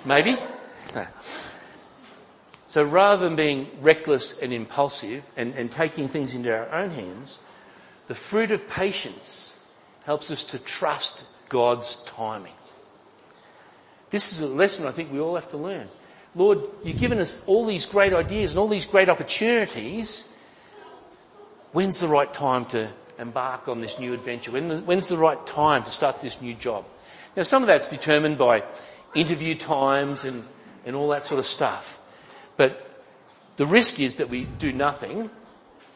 Maybe. 0.04 0.36
So 2.74 2.82
rather 2.82 3.28
than 3.28 3.36
being 3.36 3.68
reckless 3.82 4.36
and 4.40 4.52
impulsive 4.52 5.30
and, 5.36 5.54
and 5.54 5.70
taking 5.70 6.08
things 6.08 6.34
into 6.34 6.52
our 6.52 6.68
own 6.72 6.90
hands, 6.90 7.38
the 8.08 8.16
fruit 8.16 8.50
of 8.50 8.68
patience 8.68 9.56
helps 10.06 10.28
us 10.28 10.42
to 10.42 10.58
trust 10.58 11.24
God's 11.48 11.94
timing. 12.04 12.52
This 14.10 14.32
is 14.32 14.40
a 14.40 14.48
lesson 14.48 14.88
I 14.88 14.90
think 14.90 15.12
we 15.12 15.20
all 15.20 15.36
have 15.36 15.50
to 15.50 15.56
learn. 15.56 15.88
Lord, 16.34 16.60
you've 16.82 16.98
given 16.98 17.20
us 17.20 17.42
all 17.46 17.64
these 17.64 17.86
great 17.86 18.12
ideas 18.12 18.52
and 18.52 18.58
all 18.58 18.68
these 18.68 18.86
great 18.86 19.08
opportunities. 19.08 20.26
When's 21.72 22.00
the 22.00 22.08
right 22.08 22.32
time 22.32 22.66
to 22.66 22.90
embark 23.18 23.68
on 23.68 23.80
this 23.80 23.98
new 23.98 24.12
adventure? 24.14 24.50
When, 24.50 24.84
when's 24.84 25.08
the 25.08 25.16
right 25.16 25.44
time 25.46 25.84
to 25.84 25.90
start 25.90 26.20
this 26.20 26.40
new 26.40 26.54
job? 26.54 26.84
Now 27.36 27.42
some 27.44 27.62
of 27.62 27.68
that's 27.68 27.88
determined 27.88 28.38
by 28.38 28.64
interview 29.14 29.54
times 29.54 30.24
and, 30.24 30.44
and 30.84 30.96
all 30.96 31.08
that 31.08 31.24
sort 31.24 31.38
of 31.38 31.46
stuff. 31.46 32.00
But 32.56 32.80
the 33.56 33.66
risk 33.66 34.00
is 34.00 34.16
that 34.16 34.28
we 34.28 34.44
do 34.44 34.72
nothing, 34.72 35.30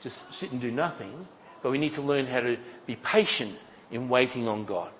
just 0.00 0.32
sit 0.32 0.52
and 0.52 0.60
do 0.60 0.70
nothing, 0.70 1.26
but 1.62 1.72
we 1.72 1.78
need 1.78 1.94
to 1.94 2.02
learn 2.02 2.26
how 2.26 2.40
to 2.40 2.56
be 2.86 2.96
patient 2.96 3.56
in 3.90 4.08
waiting 4.08 4.46
on 4.46 4.64
God. 4.64 4.90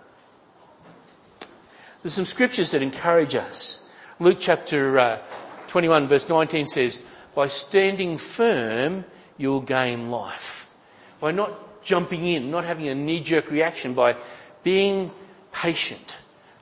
There's 2.03 2.15
some 2.15 2.25
scriptures 2.25 2.73
that 2.73 2.83
encourage 2.83 3.35
us. 3.35 3.88
Luke 4.21 4.39
chapter 4.41 4.99
uh, 4.99 5.19
21 5.69 6.07
verse 6.09 6.29
19 6.29 6.67
says, 6.67 7.03
by 7.35 7.47
standing 7.47 8.19
firm, 8.19 9.05
you'll 9.37 9.61
gain 9.61 10.11
life. 10.11 10.69
By 11.21 11.31
not 11.31 11.85
jumping 11.85 12.25
in, 12.25 12.51
not 12.51 12.65
having 12.65 12.89
a 12.89 12.95
knee-jerk 12.95 13.51
reaction, 13.51 13.95
by 13.95 14.17
being 14.65 15.11
patient, 15.53 16.19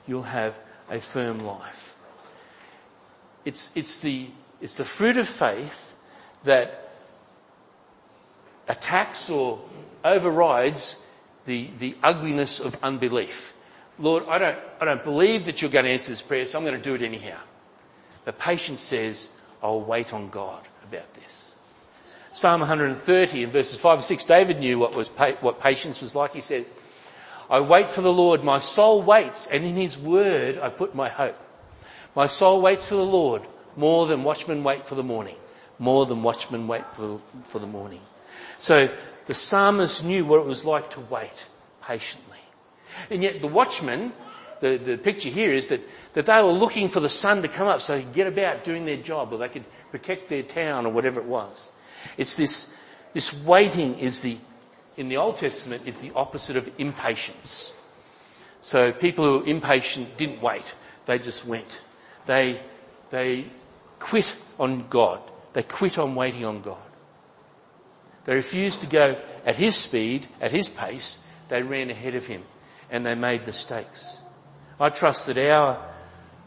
you'll 0.06 0.22
have 0.22 0.58
a 0.90 1.00
firm 1.00 1.40
life. 1.40 1.98
It's, 3.44 3.70
it's 3.74 4.00
the 4.00 4.28
it's 4.60 4.76
the 4.78 4.84
fruit 4.84 5.16
of 5.16 5.28
faith 5.28 5.96
that 6.44 6.90
attacks 8.68 9.30
or 9.30 9.60
overrides 10.04 10.98
the, 11.44 11.68
the 11.78 11.94
ugliness 12.02 12.60
of 12.60 12.76
unbelief. 12.82 13.52
Lord, 13.98 14.24
I 14.28 14.38
don't, 14.38 14.58
I 14.80 14.84
don't 14.84 15.02
believe 15.02 15.46
that 15.46 15.62
you're 15.62 15.70
going 15.70 15.84
to 15.86 15.90
answer 15.90 16.12
this 16.12 16.22
prayer, 16.22 16.44
so 16.46 16.58
I'm 16.58 16.64
going 16.64 16.76
to 16.76 16.82
do 16.82 16.94
it 16.94 17.02
anyhow. 17.02 17.38
But 18.24 18.38
patience 18.38 18.80
says, 18.80 19.28
I'll 19.62 19.80
wait 19.80 20.12
on 20.12 20.28
God 20.28 20.62
about 20.88 21.12
this. 21.14 21.52
Psalm 22.32 22.60
130 22.60 23.44
in 23.44 23.50
verses 23.50 23.80
5 23.80 23.98
and 23.98 24.04
6, 24.04 24.24
David 24.26 24.60
knew 24.60 24.78
what 24.78 24.94
was, 24.94 25.08
what 25.40 25.60
patience 25.60 26.02
was 26.02 26.14
like. 26.14 26.34
He 26.34 26.42
says, 26.42 26.70
I 27.48 27.60
wait 27.60 27.88
for 27.88 28.02
the 28.02 28.12
Lord, 28.12 28.44
my 28.44 28.58
soul 28.58 29.00
waits, 29.02 29.46
and 29.46 29.64
in 29.64 29.76
his 29.76 29.96
word 29.96 30.58
I 30.58 30.68
put 30.68 30.94
my 30.94 31.08
hope. 31.08 31.38
My 32.14 32.26
soul 32.26 32.60
waits 32.60 32.88
for 32.88 32.96
the 32.96 33.04
Lord, 33.04 33.42
more 33.76 34.06
than 34.06 34.24
watchmen 34.24 34.64
wait 34.64 34.86
for 34.86 34.96
the 34.96 35.02
morning. 35.02 35.36
More 35.78 36.06
than 36.06 36.22
watchmen 36.22 36.66
wait 36.66 36.88
for 36.90 37.20
for 37.44 37.58
the 37.58 37.66
morning. 37.66 38.00
So 38.58 38.88
the 39.26 39.34
psalmist 39.34 40.04
knew 40.04 40.24
what 40.24 40.40
it 40.40 40.46
was 40.46 40.64
like 40.64 40.90
to 40.90 41.00
wait 41.00 41.46
patiently. 41.82 42.35
And 43.10 43.22
yet 43.22 43.40
the 43.40 43.46
watchmen, 43.48 44.12
the, 44.60 44.76
the 44.76 44.98
picture 44.98 45.28
here 45.28 45.52
is 45.52 45.68
that, 45.68 45.80
that 46.14 46.26
they 46.26 46.42
were 46.42 46.50
looking 46.50 46.88
for 46.88 47.00
the 47.00 47.08
sun 47.08 47.42
to 47.42 47.48
come 47.48 47.68
up 47.68 47.80
so 47.80 47.96
they 47.96 48.02
could 48.02 48.14
get 48.14 48.26
about 48.26 48.64
doing 48.64 48.84
their 48.84 48.96
job 48.96 49.32
or 49.32 49.38
they 49.38 49.48
could 49.48 49.64
protect 49.90 50.28
their 50.28 50.42
town 50.42 50.86
or 50.86 50.92
whatever 50.92 51.20
it 51.20 51.26
was. 51.26 51.68
It's 52.16 52.36
this, 52.36 52.72
this 53.12 53.44
waiting 53.44 53.98
is 53.98 54.20
the, 54.20 54.38
in 54.96 55.08
the 55.08 55.18
Old 55.18 55.36
Testament, 55.36 55.82
is 55.86 56.00
the 56.00 56.12
opposite 56.14 56.56
of 56.56 56.70
impatience. 56.78 57.74
So 58.60 58.92
people 58.92 59.24
who 59.24 59.38
were 59.40 59.46
impatient 59.46 60.16
didn't 60.16 60.40
wait. 60.40 60.74
They 61.04 61.18
just 61.18 61.46
went. 61.46 61.80
They, 62.24 62.60
they 63.10 63.46
quit 63.98 64.34
on 64.58 64.88
God. 64.88 65.20
They 65.52 65.62
quit 65.62 65.98
on 65.98 66.14
waiting 66.14 66.44
on 66.44 66.62
God. 66.62 66.78
They 68.24 68.34
refused 68.34 68.80
to 68.80 68.86
go 68.88 69.20
at 69.44 69.54
His 69.54 69.76
speed, 69.76 70.26
at 70.40 70.50
His 70.50 70.68
pace. 70.68 71.20
They 71.48 71.62
ran 71.62 71.90
ahead 71.90 72.16
of 72.16 72.26
Him 72.26 72.42
and 72.90 73.04
they 73.04 73.14
made 73.14 73.46
mistakes. 73.46 74.18
I 74.78 74.90
trust 74.90 75.26
that 75.26 75.38
our 75.38 75.82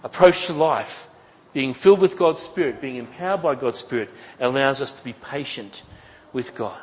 approach 0.03 0.47
to 0.47 0.53
life, 0.53 1.09
being 1.53 1.73
filled 1.73 1.99
with 1.99 2.17
God's 2.17 2.41
Spirit, 2.41 2.81
being 2.81 2.97
empowered 2.97 3.41
by 3.41 3.55
God's 3.55 3.79
Spirit, 3.79 4.09
allows 4.39 4.81
us 4.81 4.93
to 4.93 5.03
be 5.03 5.13
patient 5.13 5.83
with 6.31 6.55
God. 6.55 6.79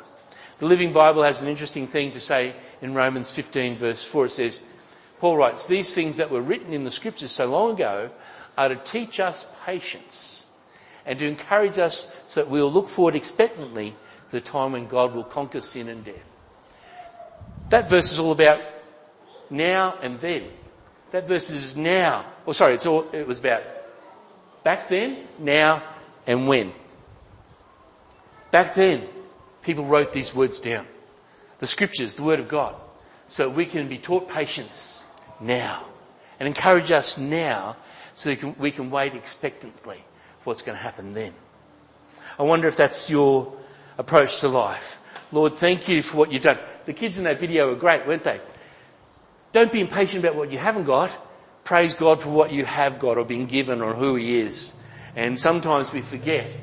The 0.59 0.65
Living 0.65 0.91
Bible 0.91 1.23
has 1.23 1.41
an 1.41 1.47
interesting 1.47 1.87
thing 1.87 2.11
to 2.11 2.19
say 2.19 2.55
in 2.81 2.93
Romans 2.93 3.31
15 3.31 3.75
verse 3.75 4.03
4. 4.03 4.25
It 4.25 4.29
says, 4.29 4.63
Paul 5.19 5.37
writes, 5.37 5.67
these 5.67 5.93
things 5.93 6.17
that 6.17 6.31
were 6.31 6.41
written 6.41 6.73
in 6.73 6.83
the 6.83 6.91
scriptures 6.91 7.31
so 7.31 7.45
long 7.45 7.73
ago 7.73 8.09
are 8.57 8.69
to 8.69 8.75
teach 8.75 9.19
us 9.19 9.45
patience 9.65 10.45
and 11.05 11.17
to 11.19 11.27
encourage 11.27 11.77
us 11.77 12.21
so 12.27 12.41
that 12.41 12.49
we'll 12.49 12.71
look 12.71 12.89
forward 12.89 13.15
expectantly 13.15 13.95
to 14.29 14.31
the 14.31 14.41
time 14.41 14.73
when 14.73 14.87
God 14.87 15.15
will 15.15 15.23
conquer 15.23 15.61
sin 15.61 15.89
and 15.89 16.03
death. 16.03 16.15
That 17.69 17.89
verse 17.89 18.11
is 18.11 18.19
all 18.19 18.31
about 18.31 18.61
now 19.49 19.97
and 20.01 20.19
then. 20.19 20.47
That 21.11 21.27
verse 21.27 21.49
is 21.49 21.77
now. 21.77 22.25
Oh, 22.45 22.51
sorry, 22.51 22.73
it's 22.73 22.85
all, 22.85 23.07
it 23.13 23.25
was 23.27 23.39
about 23.39 23.63
back 24.63 24.89
then, 24.89 25.25
now, 25.39 25.81
and 26.25 26.47
when. 26.47 26.73
Back 28.51 28.73
then, 28.73 29.07
people 29.61 29.85
wrote 29.85 30.11
these 30.11 30.35
words 30.35 30.59
down. 30.59 30.85
The 31.59 31.67
scriptures, 31.67 32.15
the 32.15 32.23
word 32.23 32.39
of 32.39 32.47
God. 32.47 32.75
So 33.27 33.49
we 33.49 33.65
can 33.65 33.87
be 33.87 33.97
taught 33.97 34.29
patience 34.29 35.03
now. 35.39 35.83
And 36.39 36.47
encourage 36.47 36.91
us 36.91 37.17
now 37.17 37.77
so 38.13 38.29
we 38.29 38.35
can, 38.35 38.55
we 38.59 38.71
can 38.71 38.89
wait 38.89 39.15
expectantly 39.15 39.97
for 40.39 40.51
what's 40.51 40.61
going 40.61 40.77
to 40.77 40.83
happen 40.83 41.13
then. 41.13 41.33
I 42.37 42.43
wonder 42.43 42.67
if 42.67 42.75
that's 42.75 43.09
your 43.09 43.53
approach 43.97 44.41
to 44.41 44.47
life. 44.47 44.99
Lord, 45.31 45.53
thank 45.53 45.87
you 45.87 46.01
for 46.01 46.17
what 46.17 46.31
you've 46.31 46.43
done. 46.43 46.59
The 46.85 46.93
kids 46.93 47.17
in 47.17 47.23
that 47.23 47.39
video 47.39 47.69
were 47.69 47.75
great, 47.75 48.05
weren't 48.05 48.23
they? 48.23 48.39
Don't 49.57 49.71
be 49.71 49.81
impatient 49.81 50.23
about 50.23 50.35
what 50.35 50.51
you 50.51 50.59
haven't 50.59 50.83
got. 50.83 51.17
Praise 51.63 51.95
God 51.95 52.21
for 52.21 52.29
what 52.29 52.51
you 52.51 52.63
have 52.63 52.99
got 52.99 53.17
or 53.17 53.25
been 53.25 53.47
given 53.47 53.81
or 53.81 53.91
who 53.95 54.13
He 54.13 54.37
is. 54.37 54.71
And 55.15 55.39
sometimes 55.39 55.91
we 55.91 56.01
forget 56.01 56.55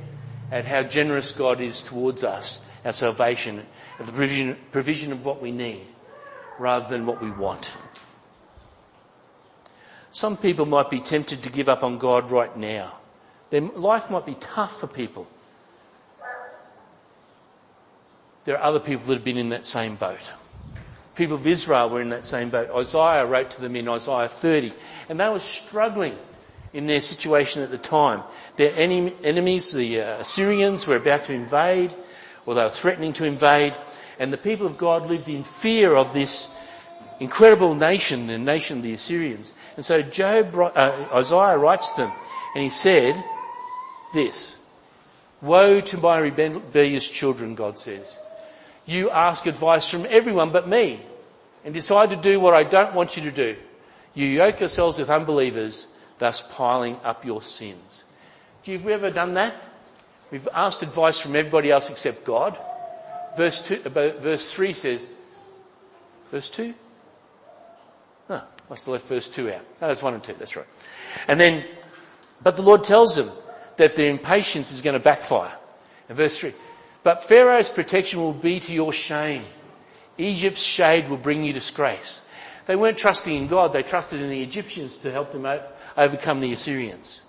at 0.53 0.65
how 0.65 0.85
generous 0.85 1.33
God 1.33 1.61
is 1.61 1.83
towards 1.83 2.23
us, 2.23 2.65
our 2.85 2.93
salvation, 2.93 3.61
and 3.99 4.07
the 4.07 4.13
provision, 4.13 4.57
provision 4.71 5.11
of 5.11 5.25
what 5.25 5.43
we 5.43 5.51
need 5.51 5.81
rather 6.61 6.87
than 6.89 7.05
what 7.05 7.21
we 7.21 7.33
want. 7.33 7.77
Some 10.13 10.37
people 10.37 10.65
might 10.65 10.89
be 10.89 11.01
tempted 11.01 11.43
to 11.43 11.51
give 11.51 11.69
up 11.69 11.83
on 11.83 11.99
God 11.99 12.31
right 12.31 12.57
now. 12.57 12.97
Their 13.51 13.63
life 13.63 14.09
might 14.09 14.25
be 14.25 14.35
tough 14.35 14.79
for 14.79 14.87
people. 14.87 15.27
There 18.45 18.57
are 18.57 18.63
other 18.63 18.79
people 18.79 19.07
that 19.07 19.15
have 19.15 19.25
been 19.25 19.37
in 19.37 19.49
that 19.49 19.65
same 19.65 19.97
boat. 19.97 20.33
People 21.15 21.37
of 21.37 21.47
Israel 21.47 21.91
were 21.91 22.01
in 22.01 22.11
that 22.11 22.25
same 22.25 22.51
boat. 22.51 22.71
Isaiah 22.71 23.27
wrote 23.27 23.51
to 23.53 23.61
them 23.61 23.77
in 23.77 23.89
Isaiah 23.89 24.29
30, 24.29 24.73
and 25.09 25.21
they 25.21 25.29
were 25.29 25.39
struggling 25.39 26.17
in 26.73 26.87
their 26.87 27.01
situation 27.01 27.63
at 27.63 27.71
the 27.71 27.79
time. 27.79 28.23
Their 28.57 28.75
enemies, 28.77 29.73
the 29.73 30.01
uh, 30.01 30.21
Assyrians, 30.21 30.87
were 30.87 30.97
about 30.97 31.25
to 31.25 31.33
invade, 31.33 31.95
or 32.47 32.55
they 32.55 32.63
were 32.63 32.71
threatening 32.71 33.13
to 33.15 33.25
invade, 33.25 33.75
and 34.19 34.33
the 34.33 34.39
people 34.39 34.67
of 34.67 34.77
God 34.77 35.09
lived 35.09 35.29
in 35.29 35.45
fear 35.45 35.95
of 35.95 36.13
this 36.13 36.53
incredible 37.21 37.75
nation, 37.75 38.27
the 38.27 38.39
nation 38.39 38.79
of 38.79 38.83
the 38.83 38.93
Assyrians. 38.93 39.55
And 39.77 39.85
so 39.85 40.03
Job, 40.03 40.55
uh, 40.57 41.07
Isaiah 41.13 41.59
writes 41.59 41.93
to 41.93 42.03
them, 42.03 42.13
and 42.55 42.63
he 42.63 42.69
said, 42.69 43.23
this. 44.15 44.59
Woe 45.43 45.81
to 45.81 45.99
my 45.99 46.19
rebellious 46.19 47.11
children, 47.11 47.55
God 47.55 47.77
says. 47.77 48.19
You 48.87 49.11
ask 49.11 49.47
advice 49.47 49.89
from 49.89 50.07
everyone 50.09 50.51
but 50.51 50.69
me 50.69 51.01
and 51.65 51.73
decide 51.73 52.11
to 52.11 52.17
do 52.17 52.39
what 52.39 52.55
I 52.55 52.65
don't 52.65 52.95
want 52.95 53.17
you 53.17 53.23
to 53.25 53.31
do. 53.31 53.57
You 54.15 54.27
yoke 54.27 54.61
yourselves 54.61 54.99
with 54.99 55.11
unbelievers, 55.11 55.87
thus 56.19 56.43
piling 56.43 56.99
up 57.03 57.25
your 57.25 57.43
sins. 57.43 58.05
Have 58.65 58.85
you 58.85 58.91
ever 58.91 59.11
done 59.11 59.35
that? 59.35 59.55
We've 60.31 60.49
asked 60.53 60.83
advice 60.83 61.21
from 61.21 61.37
everybody 61.37 61.71
else 61.71 61.91
except 61.91 62.25
God. 62.25 62.59
Verse 63.37 63.67
two, 63.67 63.81
uh, 63.85 63.89
verse 63.89 64.53
three 64.53 64.73
says, 64.73 65.09
verse 66.31 66.51
two? 66.51 66.75
Oh, 68.31 68.43
must 68.71 68.87
have 68.87 68.93
left 68.93 69.07
verse 69.07 69.29
two 69.29 69.51
out. 69.51 69.65
No, 69.81 69.89
that's 69.89 70.03
one 70.03 70.15
and 70.15 70.23
two, 70.23 70.35
that's 70.35 70.57
right. 70.57 70.67
And 71.29 71.41
then, 71.41 71.65
but 72.43 72.57
the 72.57 72.63
Lord 72.63 72.85
tells 72.85 73.15
them 73.15 73.31
that 73.77 73.97
their 73.97 74.11
impatience 74.11 74.73
is 74.73 74.83
going 74.83 74.95
to 74.95 75.01
backfire. 75.01 75.53
In 76.09 76.15
verse 76.15 76.39
three, 76.39 76.53
but 77.05 77.23
Pharaoh's 77.23 77.71
protection 77.71 78.21
will 78.21 78.33
be 78.33 78.59
to 78.61 78.73
your 78.73 78.93
shame. 78.93 79.45
Egypt's 80.19 80.63
shade 80.63 81.09
will 81.09 81.19
bring 81.19 81.45
you 81.45 81.53
disgrace. 81.53 82.23
They 82.67 82.77
weren't 82.77 82.99
trusting 82.99 83.37
in 83.37 83.47
God, 83.47 83.73
they 83.73 83.83
trusted 83.83 84.21
in 84.21 84.31
the 84.31 84.43
Egyptians 84.43 84.97
to 84.99 85.13
help 85.13 85.31
them 85.31 85.47
overcome 85.97 86.41
the 86.41 86.53
Assyrians. 86.53 87.25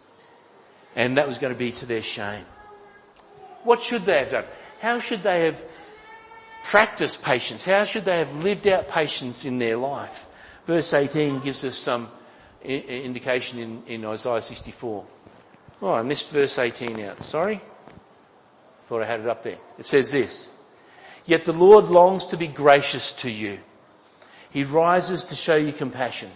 And 0.96 1.18
that 1.18 1.28
was 1.28 1.38
going 1.38 1.54
to 1.54 1.60
be 1.60 1.74
to 1.74 1.86
their 1.86 2.02
shame. 2.02 2.46
What 3.64 3.82
should 3.82 4.04
they 4.06 4.20
have 4.20 4.32
done? 4.32 4.46
How 4.80 5.00
should 5.00 5.24
they 5.24 5.46
have 5.46 5.62
practiced 6.64 7.24
patience? 7.24 7.66
How 7.66 7.84
should 7.84 8.06
they 8.06 8.20
have 8.20 8.44
lived 8.44 8.68
out 8.68 8.88
patience 8.88 9.44
in 9.44 9.60
their 9.60 9.76
life? 9.76 10.28
Verse 10.66 10.94
18 10.94 11.42
gives 11.42 11.66
us 11.66 11.76
some 11.78 12.08
indication 12.64 13.60
in, 13.60 13.84
in 13.88 14.06
Isaiah 14.06 14.42
64. 14.42 15.06
Oh, 15.82 15.94
I 15.94 16.02
missed 16.02 16.32
verse 16.32 16.58
18 16.58 17.00
out. 17.02 17.22
Sorry. 17.22 17.60
Thought 18.86 19.02
I 19.02 19.08
had 19.08 19.22
it 19.22 19.28
up 19.28 19.42
there. 19.42 19.58
It 19.80 19.86
says 19.86 20.12
this. 20.12 20.48
Yet 21.26 21.46
the 21.46 21.54
Lord 21.54 21.86
longs 21.86 22.28
to 22.28 22.38
be 22.38 22.46
gracious 22.46 23.14
to 23.24 23.32
you. 23.32 23.58
He 24.52 24.64
rises 24.64 25.26
to 25.26 25.36
show 25.36 25.56
you 25.56 25.74
compassion. 25.74 26.30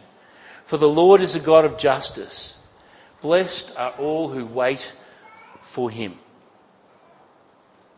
For 0.63 0.77
the 0.77 0.89
Lord 0.89 1.21
is 1.21 1.35
a 1.35 1.39
God 1.39 1.63
of 1.63 1.77
justice. 1.77 2.57
Blessed 3.21 3.77
are 3.77 3.91
all 3.91 4.29
who 4.29 4.47
wait 4.47 4.91
for 5.61 5.91
him. 5.91 6.15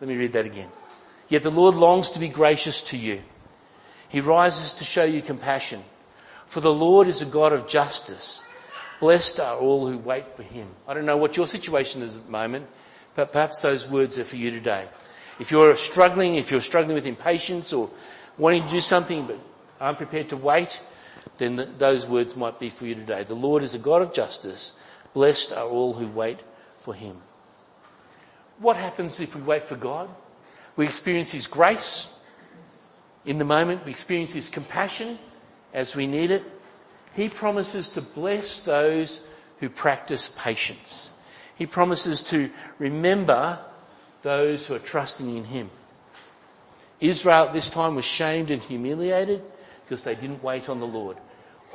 Let 0.02 0.10
me 0.10 0.18
read 0.18 0.34
that 0.34 0.46
again. 0.46 0.70
Yet 1.30 1.44
the 1.44 1.50
Lord 1.50 1.76
longs 1.76 2.10
to 2.12 2.20
be 2.20 2.28
gracious 2.28 2.82
to 2.90 2.98
you. 2.98 3.22
He 4.10 4.20
rises 4.20 4.74
to 4.76 4.84
show 4.84 5.06
you 5.06 5.22
compassion. 5.22 5.82
For 6.48 6.60
the 6.60 6.74
Lord 6.74 7.08
is 7.08 7.22
a 7.22 7.26
God 7.26 7.54
of 7.54 7.70
justice. 7.70 8.44
Blessed 9.00 9.40
are 9.40 9.56
all 9.56 9.88
who 9.88 9.98
wait 9.98 10.28
for 10.36 10.44
him. 10.44 10.68
I 10.90 10.94
don't 10.94 11.06
know 11.06 11.16
what 11.16 11.38
your 11.38 11.48
situation 11.48 12.02
is 12.02 12.18
at 12.18 12.26
the 12.26 12.32
moment, 12.32 12.68
but 13.16 13.34
perhaps 13.34 13.62
those 13.62 13.88
words 13.90 14.18
are 14.18 14.24
for 14.24 14.38
you 14.38 14.52
today. 14.52 14.88
If 15.40 15.52
you're 15.52 15.76
struggling, 15.76 16.36
if 16.36 16.52
you're 16.52 16.62
struggling 16.62 16.96
with 16.96 17.06
impatience 17.06 17.74
or 17.74 17.90
wanting 18.38 18.64
to 18.64 18.70
do 18.70 18.82
something 18.82 19.26
but 19.26 19.40
aren't 19.80 19.98
prepared 19.98 20.30
to 20.30 20.38
wait, 20.38 20.82
then 21.38 21.56
the, 21.56 21.66
those 21.66 22.08
words 22.08 22.36
might 22.36 22.60
be 22.60 22.70
for 22.70 22.86
you 22.86 22.96
today. 22.96 23.24
The 23.24 23.34
Lord 23.34 23.64
is 23.64 23.74
a 23.74 23.80
God 23.80 24.02
of 24.02 24.14
justice. 24.14 24.74
Blessed 25.14 25.54
are 25.54 25.68
all 25.68 25.94
who 25.94 26.08
wait 26.08 26.40
for 26.80 26.94
him. 26.94 27.18
What 28.60 28.76
happens 28.76 29.20
if 29.20 29.36
we 29.36 29.42
wait 29.42 29.64
for 29.64 29.76
God? 29.76 30.08
We 30.76 30.86
experience 30.86 31.32
His 31.32 31.48
grace 31.48 32.14
in 33.26 33.38
the 33.38 33.46
moment. 33.46 33.86
We 33.86 33.92
experience 33.92 34.34
His 34.34 34.50
compassion 34.50 35.18
as 35.74 35.96
we 35.96 36.08
need 36.08 36.32
it. 36.32 36.44
He 37.16 37.28
promises 37.28 37.90
to 37.90 38.02
bless 38.02 38.64
those 38.64 39.22
who 39.60 39.70
practice 39.70 40.34
patience. 40.38 41.11
He 41.62 41.68
promises 41.68 42.24
to 42.24 42.50
remember 42.80 43.60
those 44.24 44.66
who 44.66 44.74
are 44.74 44.80
trusting 44.80 45.38
in 45.38 45.44
Him. 45.44 45.70
Israel 47.00 47.46
at 47.46 47.54
this 47.54 47.70
time 47.70 47.94
was 47.94 48.04
shamed 48.04 48.50
and 48.50 48.60
humiliated 48.60 49.44
because 49.84 50.04
they 50.04 50.16
didn't 50.16 50.42
wait 50.42 50.70
on 50.70 50.80
the 50.80 50.88
Lord. 50.88 51.18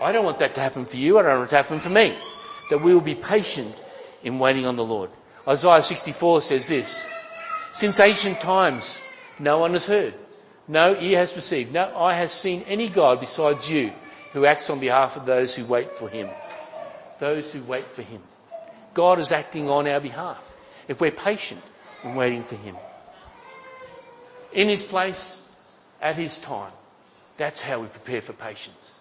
I 0.02 0.10
don't 0.10 0.24
want 0.24 0.40
that 0.40 0.56
to 0.56 0.60
happen 0.60 0.86
for 0.86 0.96
you. 0.96 1.20
I 1.20 1.22
don't 1.22 1.38
want 1.38 1.46
it 1.46 1.50
to 1.50 1.56
happen 1.58 1.78
for 1.78 1.90
me. 1.90 2.16
That 2.70 2.82
we 2.82 2.94
will 2.94 3.00
be 3.00 3.14
patient 3.14 3.80
in 4.24 4.40
waiting 4.40 4.66
on 4.66 4.74
the 4.74 4.84
Lord. 4.84 5.08
Isaiah 5.46 5.80
64 5.80 6.42
says 6.42 6.66
this, 6.66 7.08
since 7.70 8.00
ancient 8.00 8.40
times 8.40 9.00
no 9.38 9.58
one 9.58 9.74
has 9.74 9.86
heard, 9.86 10.14
no 10.66 10.96
ear 10.98 11.18
has 11.18 11.30
perceived, 11.30 11.72
no 11.72 11.96
eye 11.96 12.14
has 12.14 12.32
seen 12.32 12.62
any 12.62 12.88
God 12.88 13.20
besides 13.20 13.70
you 13.70 13.92
who 14.32 14.46
acts 14.46 14.68
on 14.68 14.80
behalf 14.80 15.16
of 15.16 15.26
those 15.26 15.54
who 15.54 15.64
wait 15.64 15.92
for 15.92 16.08
him. 16.08 16.28
Those 17.20 17.52
who 17.52 17.62
wait 17.62 17.84
for 17.84 18.02
him. 18.02 18.20
God 18.96 19.18
is 19.18 19.30
acting 19.30 19.68
on 19.68 19.86
our 19.86 20.00
behalf 20.00 20.56
if 20.88 21.02
we're 21.02 21.10
patient 21.10 21.60
and 22.02 22.16
waiting 22.16 22.42
for 22.42 22.56
him. 22.56 22.74
In 24.52 24.70
his 24.70 24.82
place, 24.82 25.38
at 26.00 26.16
his 26.16 26.38
time. 26.38 26.72
That's 27.36 27.60
how 27.60 27.80
we 27.80 27.88
prepare 27.88 28.22
for 28.22 28.32
patience. 28.32 28.98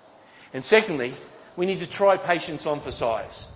And 0.53 0.61
secondly, 0.61 1.13
we 1.55 1.65
need 1.65 1.79
to 1.79 1.87
try 1.87 2.17
patience 2.17 2.65
on 2.65 2.81
for 2.81 2.91
size. 2.91 3.47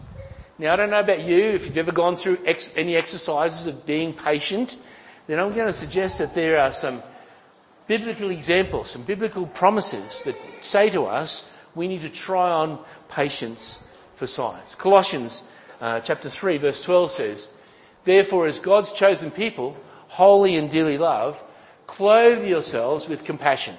Now 0.58 0.72
I 0.72 0.76
don't 0.78 0.92
know 0.92 1.02
about 1.02 1.20
you, 1.26 1.50
if 1.50 1.66
you've 1.66 1.78
ever 1.78 1.92
gone 1.92 2.16
through 2.16 2.38
ex- 2.46 2.74
any 2.78 2.96
exercises 2.96 3.68
of 3.68 3.86
being 3.86 4.14
patient, 4.14 4.78
then 5.28 5.40
I'm 5.42 5.52
going 5.54 5.68
to 5.68 5.74
suggest 5.74 6.20
that 6.20 6.34
there 6.34 6.58
are 6.58 6.72
some 6.72 7.04
biblical 7.86 8.32
examples, 8.32 8.92
some 8.92 9.04
biblical 9.04 9.46
promises 9.46 10.24
that 10.24 10.38
say 10.64 10.90
to 10.92 11.04
us 11.04 11.52
we 11.76 11.90
need 11.90 12.02
to 12.02 12.10
try 12.10 12.50
on 12.50 12.80
patience 13.10 13.84
for 14.16 14.26
size. 14.26 14.76
Colossians 14.76 15.44
uh, 15.82 16.00
chapter 16.02 16.30
3 16.30 16.58
verse 16.58 16.84
12 16.84 17.12
says, 17.12 17.50
Therefore 18.04 18.48
as 18.48 18.60
God's 18.60 18.94
chosen 18.94 19.32
people, 19.32 19.78
holy 20.08 20.56
and 20.56 20.70
dearly 20.70 20.98
loved, 20.98 21.44
clothe 21.88 22.46
yourselves 22.46 23.08
with 23.08 23.26
compassion, 23.26 23.76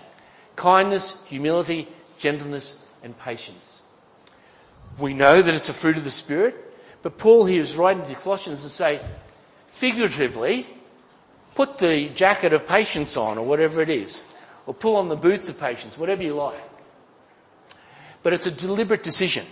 kindness, 0.57 1.17
humility, 1.27 1.89
gentleness 2.19 2.83
and 3.03 3.19
patience. 3.19 3.83
We 4.99 5.15
know 5.15 5.41
that 5.41 5.55
it's 5.55 5.69
a 5.69 5.75
fruit 5.75 5.97
of 5.97 6.05
the 6.05 6.11
Spirit, 6.11 6.55
but 7.03 7.19
Paul 7.19 7.47
here 7.47 7.63
is 7.63 7.77
writing 7.77 8.05
to 8.05 8.15
Colossians 8.15 8.63
to 8.63 8.69
say, 8.69 9.01
figuratively, 9.69 10.67
put 11.55 11.79
the 11.79 12.09
jacket 12.11 12.53
of 12.53 12.67
patience 12.67 13.17
on 13.17 13.39
or 13.39 13.47
whatever 13.47 13.81
it 13.81 13.91
is, 13.91 14.25
or 14.67 14.75
pull 14.75 14.97
on 14.97 15.09
the 15.09 15.17
boots 15.17 15.49
of 15.49 15.59
patience, 15.59 15.97
whatever 15.97 16.23
you 16.23 16.35
like. 16.35 16.61
But 18.23 18.35
it's 18.35 18.47
a 18.47 18.51
deliberate 18.51 19.03
decision. 19.03 19.47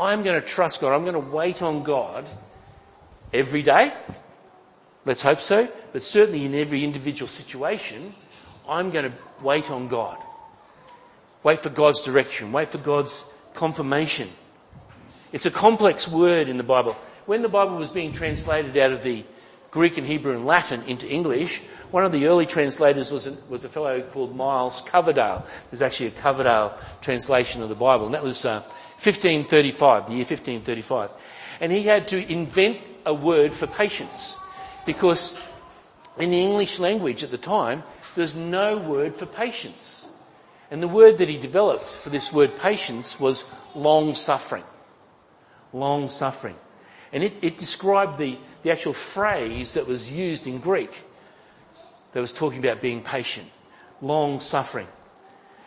I'm 0.00 0.22
going 0.22 0.40
to 0.40 0.46
trust 0.46 0.80
God. 0.80 0.94
I'm 0.94 1.02
going 1.02 1.12
to 1.12 1.30
wait 1.30 1.60
on 1.60 1.82
God 1.82 2.24
every 3.34 3.62
day. 3.62 3.92
Let's 5.04 5.22
hope 5.22 5.40
so. 5.40 5.68
But 5.92 6.02
certainly 6.02 6.46
in 6.46 6.54
every 6.54 6.82
individual 6.84 7.28
situation, 7.28 8.14
I'm 8.66 8.90
going 8.90 9.10
to 9.10 9.16
wait 9.42 9.70
on 9.70 9.88
God. 9.88 10.16
Wait 11.42 11.58
for 11.58 11.68
God's 11.68 12.00
direction. 12.00 12.50
Wait 12.50 12.68
for 12.68 12.78
God's 12.78 13.24
confirmation. 13.52 14.30
It's 15.32 15.44
a 15.44 15.50
complex 15.50 16.08
word 16.08 16.48
in 16.48 16.56
the 16.56 16.62
Bible. 16.62 16.96
When 17.26 17.42
the 17.42 17.48
Bible 17.48 17.76
was 17.76 17.90
being 17.90 18.12
translated 18.12 18.76
out 18.78 18.92
of 18.92 19.02
the 19.02 19.22
Greek 19.70 19.98
and 19.98 20.06
Hebrew 20.06 20.34
and 20.34 20.46
Latin 20.46 20.82
into 20.84 21.08
English, 21.08 21.60
one 21.90 22.04
of 22.04 22.12
the 22.12 22.26
early 22.26 22.46
translators 22.46 23.12
was 23.12 23.26
a, 23.26 23.32
was 23.48 23.64
a 23.64 23.68
fellow 23.68 24.00
called 24.00 24.34
Miles 24.34 24.82
Coverdale. 24.82 25.46
There's 25.70 25.82
actually 25.82 26.06
a 26.06 26.12
Coverdale 26.12 26.78
translation 27.00 27.62
of 27.62 27.68
the 27.68 27.74
Bible, 27.74 28.06
and 28.06 28.14
that 28.14 28.22
was 28.22 28.44
uh, 28.44 28.62
1535, 29.02 30.06
the 30.06 30.12
year 30.12 30.18
1535. 30.20 31.10
And 31.60 31.72
he 31.72 31.82
had 31.82 32.08
to 32.08 32.32
invent 32.32 32.78
a 33.06 33.14
word 33.14 33.54
for 33.54 33.66
patience, 33.66 34.36
because 34.84 35.40
in 36.18 36.30
the 36.30 36.40
English 36.40 36.78
language 36.78 37.24
at 37.24 37.30
the 37.30 37.38
time, 37.38 37.82
there's 38.14 38.36
no 38.36 38.76
word 38.76 39.14
for 39.14 39.26
patience. 39.26 40.06
And 40.70 40.82
the 40.82 40.88
word 40.88 41.18
that 41.18 41.28
he 41.28 41.36
developed 41.36 41.88
for 41.88 42.10
this 42.10 42.32
word 42.32 42.56
patience 42.56 43.18
was 43.18 43.46
long 43.74 44.14
suffering 44.14 44.64
long 45.72 46.08
suffering. 46.08 46.56
And 47.12 47.22
it, 47.22 47.32
it 47.42 47.58
described 47.58 48.18
the, 48.18 48.38
the 48.62 48.70
actual 48.70 48.92
phrase 48.92 49.74
that 49.74 49.86
was 49.86 50.10
used 50.10 50.46
in 50.46 50.58
Greek 50.58 51.02
that 52.12 52.20
was 52.20 52.32
talking 52.32 52.58
about 52.58 52.80
being 52.80 53.02
patient, 53.02 53.48
long 54.00 54.40
suffering. 54.40 54.86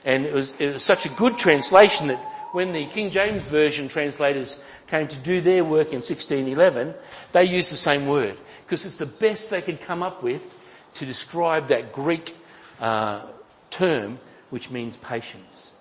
And 0.06 0.26
it 0.26 0.34
was, 0.34 0.54
it 0.60 0.74
was 0.74 0.84
such 0.84 1.06
a 1.06 1.10
good 1.10 1.38
translation 1.38 2.08
that 2.08 2.20
when 2.54 2.72
the 2.72 2.86
King 2.86 3.10
James 3.10 3.50
Version 3.50 3.88
translators 3.88 4.60
came 4.86 5.08
to 5.08 5.18
do 5.18 5.42
their 5.42 5.64
work 5.64 5.88
in 5.88 6.02
1611, 6.02 6.94
they 7.32 7.46
used 7.46 7.72
the 7.72 7.76
same 7.76 8.08
word 8.08 8.38
because 8.64 8.86
it's 8.86 8.98
the 8.98 9.08
best 9.08 9.50
they 9.50 9.62
could 9.62 9.82
come 9.82 10.04
up 10.04 10.22
with 10.22 10.54
to 10.94 11.06
describe 11.06 11.68
that 11.70 11.92
Greek 11.92 12.36
uh, 12.80 13.26
term 13.72 14.20
which 14.52 14.70
means 14.70 14.98
patience. 14.98 15.72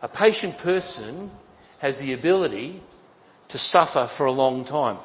A 0.00 0.08
patient 0.08 0.56
person 0.58 1.28
has 1.80 1.98
the 1.98 2.12
ability 2.12 2.80
to 3.48 3.58
suffer 3.58 4.06
for 4.06 4.26
a 4.26 4.32
long 4.32 4.64
time. 4.64 4.98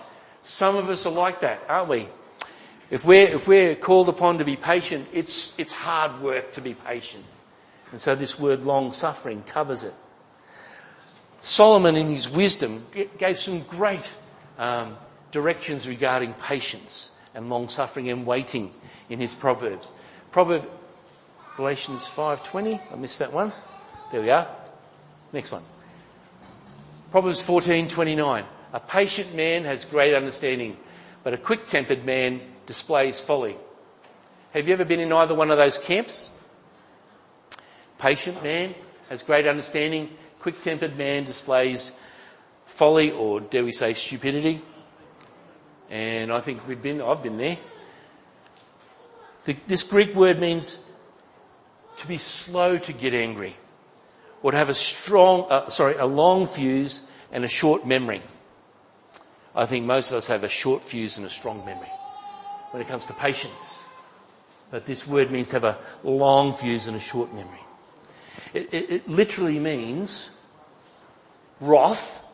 Some 0.43 0.75
of 0.75 0.87
us 0.87 1.07
are 1.07 1.11
like 1.11 1.39
that, 1.41 1.63
aren't 1.67 1.89
we? 1.89 2.07
If 2.91 3.05
we're, 3.05 3.27
if 3.27 3.47
we're 3.47 3.73
called 3.73 4.07
upon 4.07 4.37
to 4.37 4.45
be 4.45 4.55
patient, 4.55 5.07
it's, 5.13 5.57
it's 5.57 5.73
hard 5.73 6.21
work 6.21 6.53
to 6.53 6.61
be 6.61 6.75
patient. 6.75 7.23
And 7.91 7.99
so 7.99 8.13
this 8.13 8.37
word 8.37 8.61
long 8.61 8.91
suffering 8.91 9.41
covers 9.41 9.83
it. 9.83 9.95
Solomon 11.43 11.95
in 11.95 12.07
his 12.07 12.29
wisdom 12.29 12.85
gave 13.17 13.37
some 13.37 13.61
great 13.61 14.09
um, 14.57 14.97
directions 15.31 15.87
regarding 15.87 16.33
patience. 16.33 17.11
and 17.35 17.49
long 17.49 17.67
suffering 17.69 18.09
and 18.09 18.25
waiting 18.25 18.71
in 19.09 19.19
his 19.19 19.35
Proverbs. 19.35 19.91
Proverb, 20.31 20.67
Galatians 21.55 22.03
5.20, 22.07 22.79
I 22.91 22.95
missed 22.95 23.19
that 23.19 23.33
one. 23.33 23.51
There 24.11 24.21
we 24.21 24.29
are. 24.29 24.47
Next 25.31 25.51
one. 25.51 25.63
Proverbs 27.11 27.45
14.29. 27.45 28.45
A 28.73 28.79
patient 28.79 29.35
man 29.35 29.65
has 29.65 29.85
great 29.85 30.15
understanding, 30.15 30.77
but 31.23 31.33
a 31.33 31.37
quick-tempered 31.37 32.05
man 32.05 32.41
displays 32.65 33.19
folly. 33.21 33.55
Have 34.53 34.67
you 34.67 34.73
ever 34.73 34.85
been 34.85 34.99
in 34.99 35.11
either 35.11 35.35
one 35.35 35.51
of 35.51 35.57
those 35.57 35.77
camps? 35.77 36.31
Patient 37.99 38.43
man 38.43 38.73
has 39.09 39.21
great 39.21 39.45
understanding, 39.47 40.09
quick-tempered 40.43 40.97
man 40.97 41.23
displays 41.23 41.93
folly 42.65 43.11
or 43.11 43.39
dare 43.39 43.63
we 43.63 43.71
say 43.71 43.93
stupidity. 43.93 44.61
And 45.89 46.33
I 46.33 46.41
think 46.41 46.67
we've 46.67 46.81
been, 46.81 47.01
I've 47.01 47.23
been 47.23 47.37
there. 47.37 47.57
The, 49.45 49.55
this 49.67 49.83
Greek 49.83 50.13
word 50.13 50.41
means 50.41 50.79
to 51.97 52.07
be 52.07 52.17
slow 52.17 52.77
to 52.77 52.91
get 52.91 53.13
angry 53.13 53.55
or 54.41 54.51
to 54.51 54.57
have 54.57 54.67
a 54.67 54.73
strong, 54.73 55.47
uh, 55.49 55.69
sorry, 55.69 55.95
a 55.95 56.05
long 56.05 56.45
fuse 56.45 57.03
and 57.31 57.45
a 57.45 57.47
short 57.47 57.87
memory. 57.87 58.21
I 59.55 59.65
think 59.65 59.85
most 59.85 60.11
of 60.11 60.17
us 60.17 60.27
have 60.27 60.43
a 60.43 60.49
short 60.49 60.83
fuse 60.83 61.15
and 61.15 61.25
a 61.25 61.29
strong 61.29 61.65
memory 61.65 61.91
when 62.71 62.81
it 62.81 62.89
comes 62.89 63.05
to 63.05 63.13
patience. 63.13 63.81
But 64.71 64.85
this 64.85 65.07
word 65.07 65.31
means 65.31 65.49
to 65.49 65.55
have 65.55 65.63
a 65.63 65.79
long 66.03 66.51
fuse 66.51 66.87
and 66.87 66.97
a 66.97 66.99
short 66.99 67.33
memory. 67.33 67.62
It, 68.53 68.73
it, 68.73 68.89
it 68.89 69.09
literally 69.09 69.59
means 69.59 70.29
wrath 71.59 72.25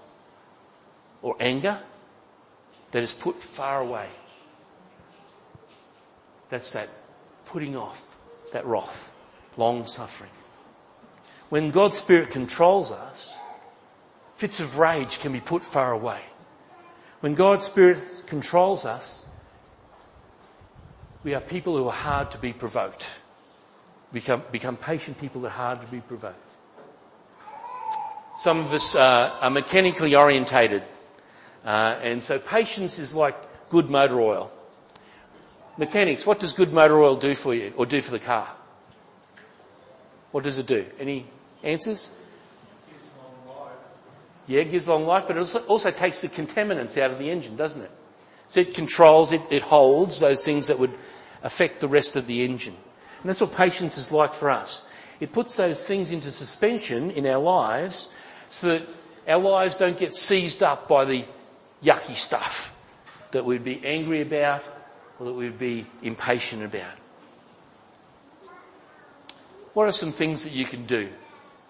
or 1.22 1.36
anger 1.40 1.80
that 2.92 3.04
is 3.04 3.14
put 3.14 3.40
far 3.40 3.82
away. 3.82 4.08
That's 6.50 6.72
that 6.72 6.90
putting 7.46 7.76
off, 7.76 8.18
that 8.54 8.66
wrath, 8.66 9.16
long 9.58 9.86
suffering. 9.86 10.32
When 11.50 11.72
God's 11.72 11.98
Spirit 11.98 12.30
controls 12.30 12.92
us, 12.92 13.34
fits 14.36 14.60
of 14.60 14.78
rage 14.78 15.20
can 15.20 15.32
be 15.32 15.40
put 15.40 15.64
far 15.64 15.92
away. 15.92 16.22
When 17.22 17.36
God's 17.36 17.66
Spirit 17.66 18.00
controls 18.28 18.86
us, 18.86 19.26
we 21.24 21.34
are 21.34 21.42
people 21.42 21.76
who 21.76 21.88
are 21.88 21.92
hard 21.92 22.32
to 22.32 22.38
be 22.38 22.54
provoked. 22.54 23.20
Become, 24.12 24.44
become 24.52 24.76
patient 24.76 25.20
people 25.20 25.42
that 25.42 25.50
are 25.50 25.52
hard 25.52 25.82
to 25.82 25.88
be 25.88 26.00
provoked. 26.00 26.36
Some 28.40 28.60
of 28.60 28.74
us 28.74 28.96
uh, 28.96 29.38
are 29.42 29.50
mechanically 29.50 30.16
orientated. 30.16 30.84
Uh, 31.66 32.00
and 32.02 32.24
so 32.24 32.40
patience 32.40 32.98
is 32.98 33.14
like 33.14 33.36
good 33.70 33.90
motor 33.90 34.20
oil. 34.20 34.52
Mechanics, 35.78 36.26
what 36.26 36.40
does 36.40 36.54
good 36.54 36.74
motor 36.74 37.02
oil 37.02 37.16
do 37.16 37.36
for 37.36 37.54
you 37.54 37.74
or 37.78 37.86
do 37.86 38.02
for 38.02 38.12
the 38.12 38.20
car? 38.20 38.48
What 40.32 40.44
does 40.44 40.58
it 40.58 40.68
do? 40.68 40.86
Any 41.00 41.26
answers? 41.64 42.12
Yeah, 44.48 44.62
it 44.62 44.72
gives 44.72 44.88
long 44.88 45.06
life, 45.06 45.26
but 45.28 45.38
it 45.38 45.40
also, 45.40 45.60
also 45.66 45.92
takes 45.92 46.22
the 46.22 46.28
contaminants 46.28 47.00
out 47.00 47.12
of 47.12 47.20
the 47.20 47.30
engine, 47.30 47.56
doesn't 47.56 47.84
it? 47.84 47.92
So 48.48 48.62
it 48.62 48.74
controls, 48.74 49.32
it, 49.32 49.42
it 49.52 49.62
holds 49.62 50.20
those 50.20 50.44
things 50.44 50.68
that 50.68 50.80
would 50.80 50.94
affect 51.44 51.82
the 51.82 51.88
rest 51.88 52.16
of 52.16 52.26
the 52.26 52.44
engine. 52.44 52.76
And 53.22 53.30
that's 53.30 53.42
what 53.42 53.54
patience 53.54 53.98
is 53.98 54.12
like 54.12 54.34
for 54.34 54.50
us. 54.50 54.86
It 55.20 55.34
puts 55.34 55.56
those 55.56 55.86
things 55.86 56.12
into 56.12 56.32
suspension 56.32 57.12
in 57.12 57.26
our 57.26 57.40
lives 57.40 58.10
so 58.50 58.70
that 58.70 58.88
our 59.28 59.40
lives 59.40 59.78
don't 59.78 59.98
get 59.98 60.16
seized 60.16 60.64
up 60.64 60.88
by 60.88 61.06
the 61.06 61.26
yucky 61.84 62.16
stuff 62.16 62.76
that 63.32 63.46
we'd 63.46 63.64
be 63.64 63.86
angry 63.86 64.22
about 64.22 64.64
or 65.20 65.28
that 65.28 65.34
we'd 65.34 65.60
be 65.60 65.86
impatient 66.02 66.64
about. 66.64 66.96
What 69.74 69.88
are 69.88 69.92
some 69.92 70.12
things 70.12 70.44
that 70.46 70.54
you 70.54 70.66
can 70.66 70.86
do 70.86 71.10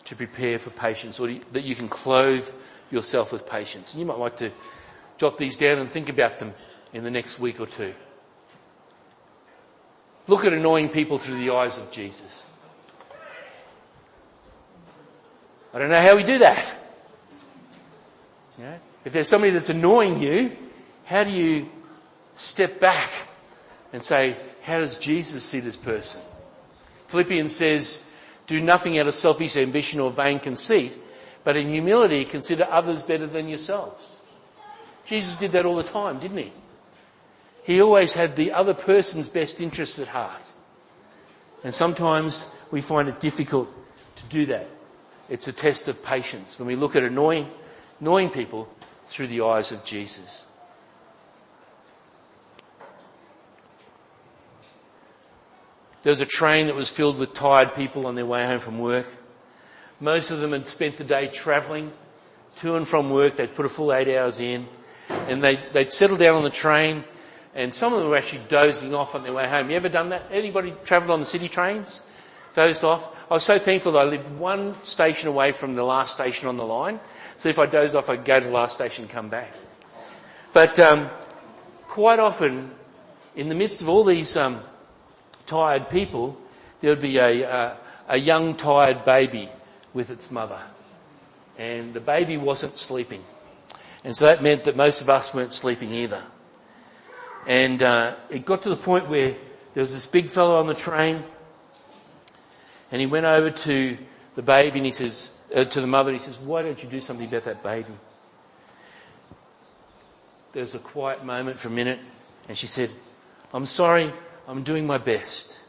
to 0.05 0.15
prepare 0.15 0.57
for 0.57 0.69
patience 0.69 1.19
or 1.19 1.27
that 1.51 1.63
you 1.63 1.75
can 1.75 1.89
clothe 1.89 2.49
yourself 2.91 3.33
with 3.33 3.47
patience? 3.47 3.93
And 3.93 3.99
you 3.99 4.05
might 4.05 4.19
like 4.19 4.37
to 4.37 4.51
jot 5.17 5.37
these 5.37 5.57
down 5.57 5.79
and 5.79 5.89
think 5.91 6.09
about 6.09 6.37
them 6.37 6.53
in 6.93 7.03
the 7.03 7.11
next 7.11 7.39
week 7.39 7.59
or 7.59 7.65
two. 7.65 7.93
Look 10.29 10.45
at 10.45 10.53
annoying 10.53 10.89
people 10.89 11.17
through 11.17 11.39
the 11.39 11.49
eyes 11.55 11.79
of 11.79 11.91
Jesus. 11.91 12.45
I 15.73 15.79
don't 15.79 15.89
know 15.89 15.99
how 15.99 16.15
we 16.15 16.23
do 16.23 16.37
that. 16.37 16.75
You 18.59 18.65
know, 18.65 18.75
if 19.05 19.11
there's 19.11 19.27
somebody 19.27 19.51
that's 19.53 19.69
annoying 19.69 20.19
you, 20.19 20.55
how 21.05 21.23
do 21.23 21.31
you 21.31 21.67
step 22.35 22.79
back 22.79 23.09
and 23.91 24.03
say, 24.03 24.35
how 24.61 24.77
does 24.77 24.99
Jesus 24.99 25.43
see 25.43 25.61
this 25.61 25.77
person? 25.77 26.21
Philippians 27.07 27.55
says, 27.55 28.03
do 28.45 28.61
nothing 28.61 28.99
out 28.99 29.07
of 29.07 29.15
selfish 29.15 29.57
ambition 29.57 29.99
or 29.99 30.11
vain 30.11 30.37
conceit, 30.37 30.95
but 31.43 31.55
in 31.55 31.69
humility 31.69 32.23
consider 32.23 32.67
others 32.69 33.01
better 33.01 33.25
than 33.25 33.49
yourselves. 33.49 34.19
Jesus 35.05 35.37
did 35.37 35.53
that 35.53 35.65
all 35.65 35.75
the 35.75 35.81
time, 35.81 36.19
didn't 36.19 36.37
he? 36.37 36.51
He 37.69 37.81
always 37.81 38.15
had 38.15 38.35
the 38.35 38.53
other 38.53 38.73
person's 38.73 39.29
best 39.29 39.61
interests 39.61 39.99
at 39.99 40.07
heart. 40.07 40.41
And 41.63 41.71
sometimes 41.71 42.47
we 42.71 42.81
find 42.81 43.07
it 43.07 43.19
difficult 43.19 43.71
to 44.15 44.25
do 44.25 44.47
that. 44.47 44.67
It's 45.29 45.47
a 45.47 45.53
test 45.53 45.87
of 45.87 46.03
patience 46.03 46.57
when 46.57 46.67
we 46.67 46.75
look 46.75 46.95
at 46.95 47.03
annoying, 47.03 47.47
annoying 48.01 48.31
people 48.31 48.67
through 49.05 49.27
the 49.27 49.41
eyes 49.41 49.71
of 49.71 49.85
Jesus. 49.85 50.47
There 56.01 56.09
was 56.09 56.21
a 56.21 56.25
train 56.25 56.65
that 56.65 56.75
was 56.75 56.89
filled 56.89 57.19
with 57.19 57.35
tired 57.35 57.75
people 57.75 58.07
on 58.07 58.15
their 58.15 58.25
way 58.25 58.47
home 58.47 58.61
from 58.61 58.79
work. 58.79 59.05
Most 59.99 60.31
of 60.31 60.39
them 60.39 60.53
had 60.53 60.65
spent 60.65 60.97
the 60.97 61.03
day 61.03 61.27
travelling 61.27 61.91
to 62.55 62.77
and 62.77 62.87
from 62.87 63.11
work. 63.11 63.35
They'd 63.35 63.53
put 63.53 63.67
a 63.67 63.69
full 63.69 63.93
eight 63.93 64.07
hours 64.07 64.39
in 64.39 64.65
and 65.07 65.43
they'd, 65.43 65.71
they'd 65.71 65.91
settle 65.91 66.17
down 66.17 66.33
on 66.33 66.43
the 66.43 66.49
train 66.49 67.03
and 67.55 67.73
some 67.73 67.93
of 67.93 67.99
them 67.99 68.09
were 68.09 68.17
actually 68.17 68.41
dozing 68.47 68.93
off 68.93 69.15
on 69.15 69.23
their 69.23 69.33
way 69.33 69.47
home. 69.47 69.69
You 69.69 69.75
ever 69.75 69.89
done 69.89 70.09
that? 70.09 70.23
Anybody 70.31 70.73
travelled 70.85 71.11
on 71.11 71.19
the 71.19 71.25
city 71.25 71.47
trains? 71.47 72.01
Dozed 72.53 72.83
off? 72.83 73.15
I 73.29 73.35
was 73.35 73.43
so 73.43 73.59
thankful 73.59 73.93
that 73.93 73.99
I 73.99 74.03
lived 74.03 74.31
one 74.37 74.75
station 74.83 75.29
away 75.29 75.51
from 75.51 75.75
the 75.75 75.83
last 75.83 76.13
station 76.13 76.47
on 76.47 76.57
the 76.57 76.65
line. 76.65 76.99
So 77.37 77.49
if 77.49 77.59
I 77.59 77.65
dozed 77.65 77.95
off, 77.95 78.09
I'd 78.09 78.25
go 78.25 78.39
to 78.39 78.45
the 78.45 78.51
last 78.51 78.75
station 78.75 79.03
and 79.05 79.11
come 79.11 79.29
back. 79.29 79.51
But 80.53 80.79
um, 80.79 81.09
quite 81.87 82.19
often, 82.19 82.71
in 83.35 83.49
the 83.49 83.55
midst 83.55 83.81
of 83.81 83.89
all 83.89 84.03
these 84.03 84.35
um, 84.35 84.59
tired 85.45 85.89
people, 85.89 86.39
there 86.81 86.91
would 86.91 87.01
be 87.01 87.17
a, 87.17 87.43
a, 87.43 87.77
a 88.09 88.17
young 88.17 88.55
tired 88.55 89.03
baby 89.03 89.49
with 89.93 90.09
its 90.09 90.31
mother. 90.31 90.59
And 91.57 91.93
the 91.93 91.99
baby 91.99 92.37
wasn't 92.37 92.77
sleeping. 92.77 93.23
And 94.03 94.15
so 94.15 94.25
that 94.25 94.41
meant 94.41 94.63
that 94.63 94.75
most 94.75 95.01
of 95.01 95.09
us 95.09 95.33
weren't 95.33 95.51
sleeping 95.53 95.91
either. 95.91 96.23
And 97.49 97.81
uh, 97.81 98.15
it 98.29 98.45
got 98.45 98.61
to 98.61 98.69
the 98.69 98.75
point 98.75 99.09
where 99.09 99.35
there 99.73 99.81
was 99.81 99.91
this 99.91 100.05
big 100.05 100.29
fellow 100.29 100.59
on 100.59 100.67
the 100.67 100.75
train, 100.75 101.23
and 102.91 103.01
he 103.01 103.07
went 103.07 103.25
over 103.25 103.49
to 103.49 103.97
the 104.35 104.43
baby 104.43 104.77
and 104.77 104.85
he 104.85 104.91
says, 104.91 105.31
uh, 105.55 105.63
to 105.63 105.81
the 105.81 105.87
mother, 105.87 106.13
he 106.13 106.19
says, 106.19 106.39
why 106.39 106.61
don't 106.61 106.81
you 106.83 106.87
do 106.87 107.01
something 107.01 107.27
about 107.27 107.45
that 107.45 107.63
baby? 107.63 107.91
There 110.53 110.61
was 110.61 110.75
a 110.75 110.79
quiet 110.79 111.25
moment 111.25 111.57
for 111.57 111.69
a 111.69 111.71
minute, 111.71 111.97
and 112.47 112.55
she 112.55 112.67
said, 112.67 112.91
I'm 113.51 113.65
sorry, 113.65 114.13
I'm 114.47 114.61
doing 114.61 114.85
my 114.85 114.99
best. 114.99 115.59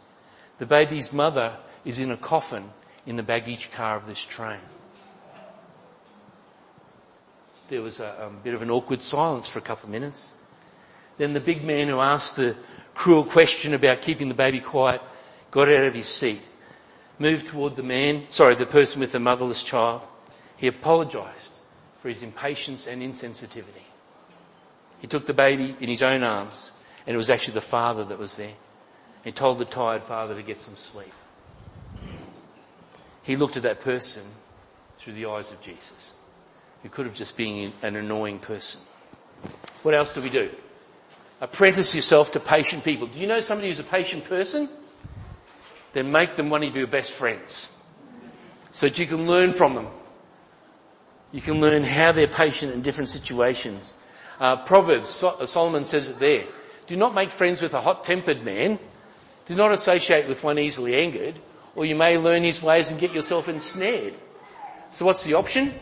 The 0.58 0.66
baby's 0.66 1.14
mother 1.14 1.56
is 1.86 1.98
in 1.98 2.10
a 2.10 2.16
coffin 2.18 2.68
in 3.06 3.16
the 3.16 3.22
baggage 3.22 3.72
car 3.72 3.96
of 3.96 4.06
this 4.06 4.22
train. 4.22 4.60
There 7.70 7.80
was 7.80 8.00
a, 8.00 8.16
a 8.20 8.26
um, 8.26 8.36
bit 8.44 8.52
of 8.52 8.60
an 8.60 8.70
awkward 8.70 9.00
silence 9.00 9.48
for 9.48 9.60
a 9.60 9.62
couple 9.62 9.86
of 9.86 9.92
minutes. 9.92 10.34
Then 11.20 11.34
the 11.34 11.40
big 11.40 11.62
man 11.62 11.88
who 11.88 12.00
asked 12.00 12.36
the 12.36 12.56
cruel 12.94 13.24
question 13.24 13.74
about 13.74 14.00
keeping 14.00 14.28
the 14.28 14.34
baby 14.34 14.58
quiet 14.58 15.02
got 15.50 15.68
out 15.68 15.84
of 15.84 15.94
his 15.94 16.08
seat, 16.08 16.40
moved 17.18 17.48
toward 17.48 17.76
the 17.76 17.82
man, 17.82 18.24
sorry, 18.30 18.54
the 18.54 18.64
person 18.64 19.00
with 19.00 19.12
the 19.12 19.20
motherless 19.20 19.62
child. 19.62 20.00
He 20.56 20.66
apologised 20.66 21.52
for 22.00 22.08
his 22.08 22.22
impatience 22.22 22.86
and 22.86 23.02
insensitivity. 23.02 23.84
He 25.02 25.08
took 25.08 25.26
the 25.26 25.34
baby 25.34 25.76
in 25.78 25.90
his 25.90 26.00
own 26.00 26.22
arms, 26.22 26.72
and 27.06 27.12
it 27.12 27.18
was 27.18 27.28
actually 27.28 27.52
the 27.52 27.60
father 27.60 28.02
that 28.06 28.18
was 28.18 28.38
there. 28.38 28.54
He 29.22 29.30
told 29.30 29.58
the 29.58 29.66
tired 29.66 30.02
father 30.02 30.34
to 30.34 30.42
get 30.42 30.62
some 30.62 30.76
sleep. 30.76 31.12
He 33.24 33.36
looked 33.36 33.58
at 33.58 33.64
that 33.64 33.80
person 33.80 34.22
through 34.96 35.12
the 35.12 35.26
eyes 35.26 35.52
of 35.52 35.60
Jesus, 35.60 36.14
who 36.82 36.88
could 36.88 37.04
have 37.04 37.14
just 37.14 37.36
been 37.36 37.74
an 37.82 37.96
annoying 37.96 38.38
person. 38.38 38.80
What 39.82 39.92
else 39.92 40.14
do 40.14 40.22
we 40.22 40.30
do? 40.30 40.48
Apprentice 41.40 41.94
yourself 41.94 42.32
to 42.32 42.40
patient 42.40 42.84
people. 42.84 43.06
Do 43.06 43.18
you 43.20 43.26
know 43.26 43.40
somebody 43.40 43.68
who's 43.68 43.78
a 43.78 43.84
patient 43.84 44.24
person? 44.24 44.68
Then 45.92 46.12
make 46.12 46.36
them 46.36 46.50
one 46.50 46.62
of 46.62 46.76
your 46.76 46.86
best 46.86 47.12
friends 47.12 47.70
so 48.70 48.86
that 48.86 48.98
you 48.98 49.06
can 49.06 49.26
learn 49.26 49.52
from 49.52 49.74
them. 49.74 49.88
You 51.32 51.40
can 51.40 51.60
learn 51.60 51.82
how 51.84 52.12
they're 52.12 52.28
patient 52.28 52.72
in 52.72 52.82
different 52.82 53.08
situations. 53.08 53.96
Uh, 54.38 54.56
Proverbs, 54.56 55.08
Solomon 55.08 55.84
says 55.84 56.08
it 56.08 56.18
there. 56.18 56.44
Do 56.86 56.96
not 56.96 57.14
make 57.14 57.30
friends 57.30 57.62
with 57.62 57.74
a 57.74 57.80
hot-tempered 57.80 58.44
man. 58.44 58.78
Do 59.46 59.54
not 59.54 59.72
associate 59.72 60.28
with 60.28 60.44
one 60.44 60.58
easily 60.58 60.94
angered, 60.96 61.34
or 61.74 61.84
you 61.84 61.94
may 61.94 62.18
learn 62.18 62.42
his 62.42 62.62
ways 62.62 62.90
and 62.90 63.00
get 63.00 63.12
yourself 63.12 63.48
ensnared. 63.48 64.14
So 64.92 65.04
what's 65.04 65.24
the 65.24 65.34
option? 65.34 65.74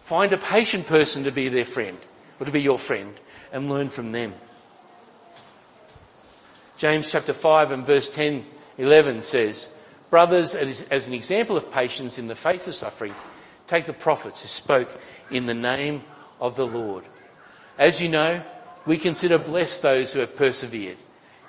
Find 0.00 0.32
a 0.32 0.38
patient 0.38 0.86
person 0.86 1.24
to 1.24 1.32
be 1.32 1.48
their 1.48 1.64
friend, 1.64 1.98
or 2.38 2.46
to 2.46 2.52
be 2.52 2.62
your 2.62 2.78
friend, 2.78 3.12
and 3.52 3.68
learn 3.68 3.88
from 3.88 4.12
them. 4.12 4.34
James 6.78 7.10
chapter 7.10 7.32
5 7.32 7.72
and 7.72 7.86
verse 7.86 8.10
10, 8.10 8.44
11 8.76 9.22
says, 9.22 9.72
Brothers, 10.10 10.54
as 10.54 11.08
an 11.08 11.14
example 11.14 11.56
of 11.56 11.72
patience 11.72 12.18
in 12.18 12.28
the 12.28 12.34
face 12.34 12.68
of 12.68 12.74
suffering, 12.74 13.14
take 13.66 13.86
the 13.86 13.92
prophets 13.92 14.42
who 14.42 14.48
spoke 14.48 15.00
in 15.30 15.46
the 15.46 15.54
name 15.54 16.02
of 16.38 16.56
the 16.56 16.66
Lord. 16.66 17.04
As 17.78 18.00
you 18.00 18.08
know, 18.08 18.42
we 18.84 18.98
consider 18.98 19.38
blessed 19.38 19.82
those 19.82 20.12
who 20.12 20.20
have 20.20 20.36
persevered. 20.36 20.98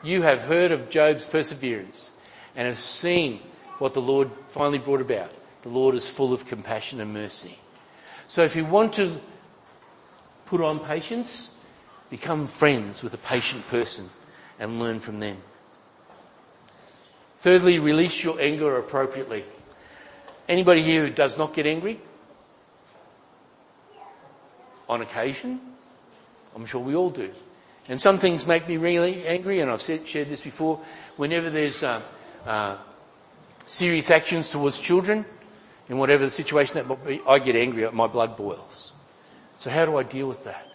You 0.02 0.22
have 0.22 0.44
heard 0.44 0.72
of 0.72 0.90
Job's 0.90 1.26
perseverance 1.26 2.12
and 2.56 2.66
have 2.66 2.78
seen 2.78 3.40
what 3.80 3.94
the 3.94 4.02
Lord 4.02 4.32
finally 4.48 4.80
brought 4.80 5.02
about. 5.02 5.32
The 5.62 5.70
Lord 5.70 5.94
is 5.94 6.10
full 6.10 6.34
of 6.34 6.48
compassion 6.48 7.02
and 7.02 7.14
mercy. 7.14 7.60
So 8.28 8.44
if 8.44 8.56
you 8.56 8.66
want 8.66 8.94
to 8.94 9.22
put 10.46 10.62
on 10.62 10.80
patience, 10.80 11.52
become 12.10 12.48
friends 12.48 13.04
with 13.04 13.14
a 13.14 13.20
patient 13.20 13.68
person 13.68 14.10
and 14.60 14.80
learn 14.80 15.00
from 15.00 15.20
them. 15.20 15.38
Thirdly, 17.38 17.80
release 17.80 18.24
your 18.24 18.42
anger 18.42 18.78
appropriately. 18.78 19.44
Anybody 20.50 20.82
here 20.82 21.08
who 21.08 21.14
does 21.14 21.38
not 21.38 21.54
get 21.54 21.66
angry? 21.66 22.00
On 24.90 25.02
occasion? 25.02 25.60
I'm 26.56 26.66
sure 26.66 26.82
we 26.82 26.96
all 26.96 27.10
do. 27.10 27.30
And 27.90 28.02
some 28.02 28.18
things 28.18 28.48
make 28.48 28.68
me 28.68 28.78
really 28.78 29.26
angry, 29.28 29.60
and 29.60 29.70
I've 29.70 29.82
said, 29.82 30.08
shared 30.08 30.30
this 30.30 30.42
before. 30.42 30.80
Whenever 31.16 31.50
there's 31.50 31.84
uh, 31.84 32.02
uh, 32.46 32.78
serious 33.66 34.10
actions 34.10 34.50
towards 34.50 34.80
children, 34.80 35.26
in 35.90 35.98
whatever 35.98 36.26
the 36.26 36.32
situation 36.32 36.76
that 36.76 36.88
might 36.88 37.06
be, 37.06 37.22
I 37.28 37.40
get 37.40 37.56
angry, 37.56 37.90
my 37.92 38.08
blood 38.08 38.36
boils. 38.36 38.94
So 39.58 39.70
how 39.70 39.86
do 39.86 39.96
I 39.96 40.04
deal 40.04 40.28
with 40.28 40.44
that? 40.44 40.68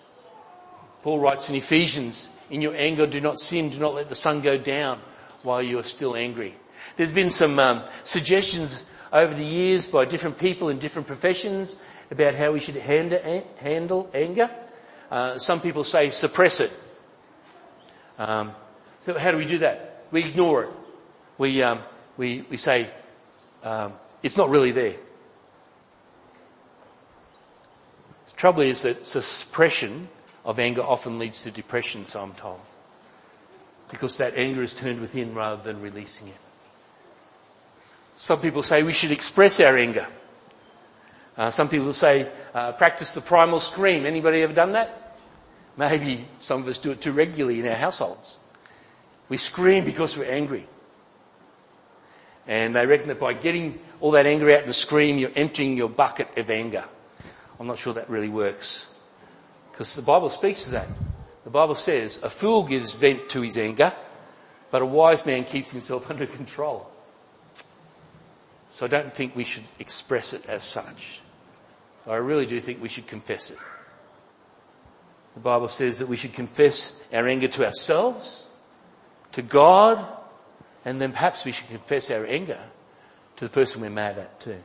Paul 1.03 1.19
writes 1.19 1.51
in 1.51 1.57
Ephesians 1.57 2.29
in 2.53 2.61
your 2.61 2.77
anger, 2.77 3.07
do 3.07 3.21
not 3.21 3.39
sin. 3.39 3.71
Do 3.71 3.81
not 3.81 3.95
let 3.95 4.11
the 4.11 4.15
sun 4.15 4.43
go 4.43 4.59
down 4.59 5.01
while 5.43 5.63
you 5.63 5.79
are 5.79 5.83
still 5.83 6.15
angry. 6.15 6.55
There's 6.99 7.11
been 7.11 7.31
some 7.31 7.59
um, 7.59 7.83
suggestions 8.05 8.85
over 9.11 9.33
the 9.33 9.45
years 9.45 9.89
by 9.89 10.05
different 10.05 10.39
people 10.39 10.69
in 10.69 10.79
different 10.79 11.09
professions 11.09 11.79
about 12.11 12.35
how 12.35 12.53
we 12.53 12.61
should 12.61 12.77
handle 12.77 14.11
anger. 14.13 14.51
Uh, 15.11 15.39
some 15.39 15.63
people 15.63 15.83
say 15.83 16.11
suppress 16.11 16.61
it. 16.61 16.73
Um, 18.19 18.53
so 19.07 19.19
how 19.19 19.31
do 19.31 19.39
we 19.39 19.47
do 19.47 19.59
that? 19.59 20.05
We 20.11 20.21
ignore 20.21 20.65
it. 20.65 20.71
We 21.39 21.63
um, 21.63 21.79
we 22.19 22.45
we 22.51 22.59
say 22.59 22.87
um, 23.65 23.95
it's 24.23 24.37
not 24.37 24.51
really 24.51 24.73
there. 24.73 24.95
The 28.27 28.33
trouble 28.37 28.61
is 28.61 28.83
that 28.83 29.07
suppression 29.07 30.09
of 30.45 30.59
anger 30.59 30.83
often 30.83 31.19
leads 31.19 31.43
to 31.43 31.51
depression, 31.51 32.05
so 32.05 32.23
I'm 32.23 32.33
told. 32.33 32.61
Because 33.91 34.17
that 34.19 34.35
anger 34.37 34.63
is 34.63 34.75
turned 34.75 35.01
within 35.01 35.35
rather 35.35 35.63
than 35.63 35.81
releasing 35.81 36.29
it. 36.29 36.39
Some 38.15 38.41
people 38.41 38.63
say 38.63 38.83
we 38.83 38.93
should 38.93 39.13
express 39.13 39.61
our 39.61 39.77
anger. 39.77 40.07
Uh, 41.37 41.51
some 41.51 41.69
people 41.69 41.93
say 41.93 42.29
uh, 42.55 42.73
practice 42.73 43.15
the 43.15 43.21
primal 43.21 43.61
scream. 43.61 44.05
Anybody 44.05 44.43
ever 44.43 44.53
done 44.53 44.73
that? 44.73 45.19
Maybe 45.77 46.27
some 46.41 46.61
of 46.61 46.69
us 46.69 46.79
do 46.79 46.91
it 46.91 47.01
too 47.01 47.13
regularly 47.13 47.61
in 47.61 47.67
our 47.67 47.75
households. 47.75 48.39
We 49.29 49.39
scream 49.39 49.85
because 49.85 50.17
we're 50.17 50.31
angry. 50.31 50.67
And 52.47 52.75
they 52.75 52.85
reckon 52.85 53.09
that 53.09 53.21
by 53.21 53.33
getting 53.33 53.81
all 54.01 54.11
that 54.11 54.27
anger 54.27 54.51
out 54.51 54.65
in 54.65 54.69
a 54.69 54.75
scream, 54.75 55.17
you're 55.17 55.31
emptying 55.35 55.77
your 55.77 55.89
bucket 55.89 56.37
of 56.37 56.51
anger. 56.51 56.85
I'm 57.59 57.67
not 57.67 57.79
sure 57.79 57.95
that 57.95 58.11
really 58.11 58.29
works. 58.29 58.92
Because 59.73 59.97
the 59.97 60.03
Bible 60.03 60.29
speaks 60.29 60.65
to 60.65 60.71
that. 60.73 60.89
The 61.45 61.51
Bible 61.51 61.75
says, 61.75 62.21
a 62.23 62.31
fool 62.31 62.63
gives 62.63 62.95
vent 62.95 63.29
to 63.31 63.41
his 63.41 63.59
anger, 63.59 63.93
but 64.71 64.83
a 64.83 64.87
wise 64.87 65.27
man 65.27 65.45
keeps 65.45 65.73
himself 65.73 66.09
under 66.11 66.27
control. 66.27 66.89
So 68.71 68.87
I 68.87 68.89
don't 68.89 69.13
think 69.13 69.35
we 69.35 69.45
should 69.45 69.65
express 69.79 70.33
it 70.33 70.47
as 70.47 70.63
such. 70.63 71.21
But 72.07 72.13
I 72.13 72.17
really 72.17 72.47
do 72.47 72.61
think 72.61 72.81
we 72.81 72.89
should 72.89 73.07
confess 73.07 73.51
it. 73.51 73.59
The 75.35 75.41
Bible 75.41 75.69
says 75.69 75.99
that 75.99 76.09
we 76.09 76.17
should 76.17 76.33
confess 76.35 77.01
our 77.13 77.27
anger 77.27 77.49
to 77.49 77.65
ourselves, 77.65 78.47
to 79.33 79.43
God, 79.43 80.07
and 80.85 81.01
then 81.01 81.13
perhaps 81.13 81.45
we 81.45 81.53
should 81.53 81.69
confess 81.69 82.11
our 82.11 82.27
anger 82.27 82.61
to 83.37 83.45
the 83.45 83.51
person 83.51 83.81
we're 83.81 83.91
mad 83.91 84.19
at 84.19 84.41
too. 84.41 84.63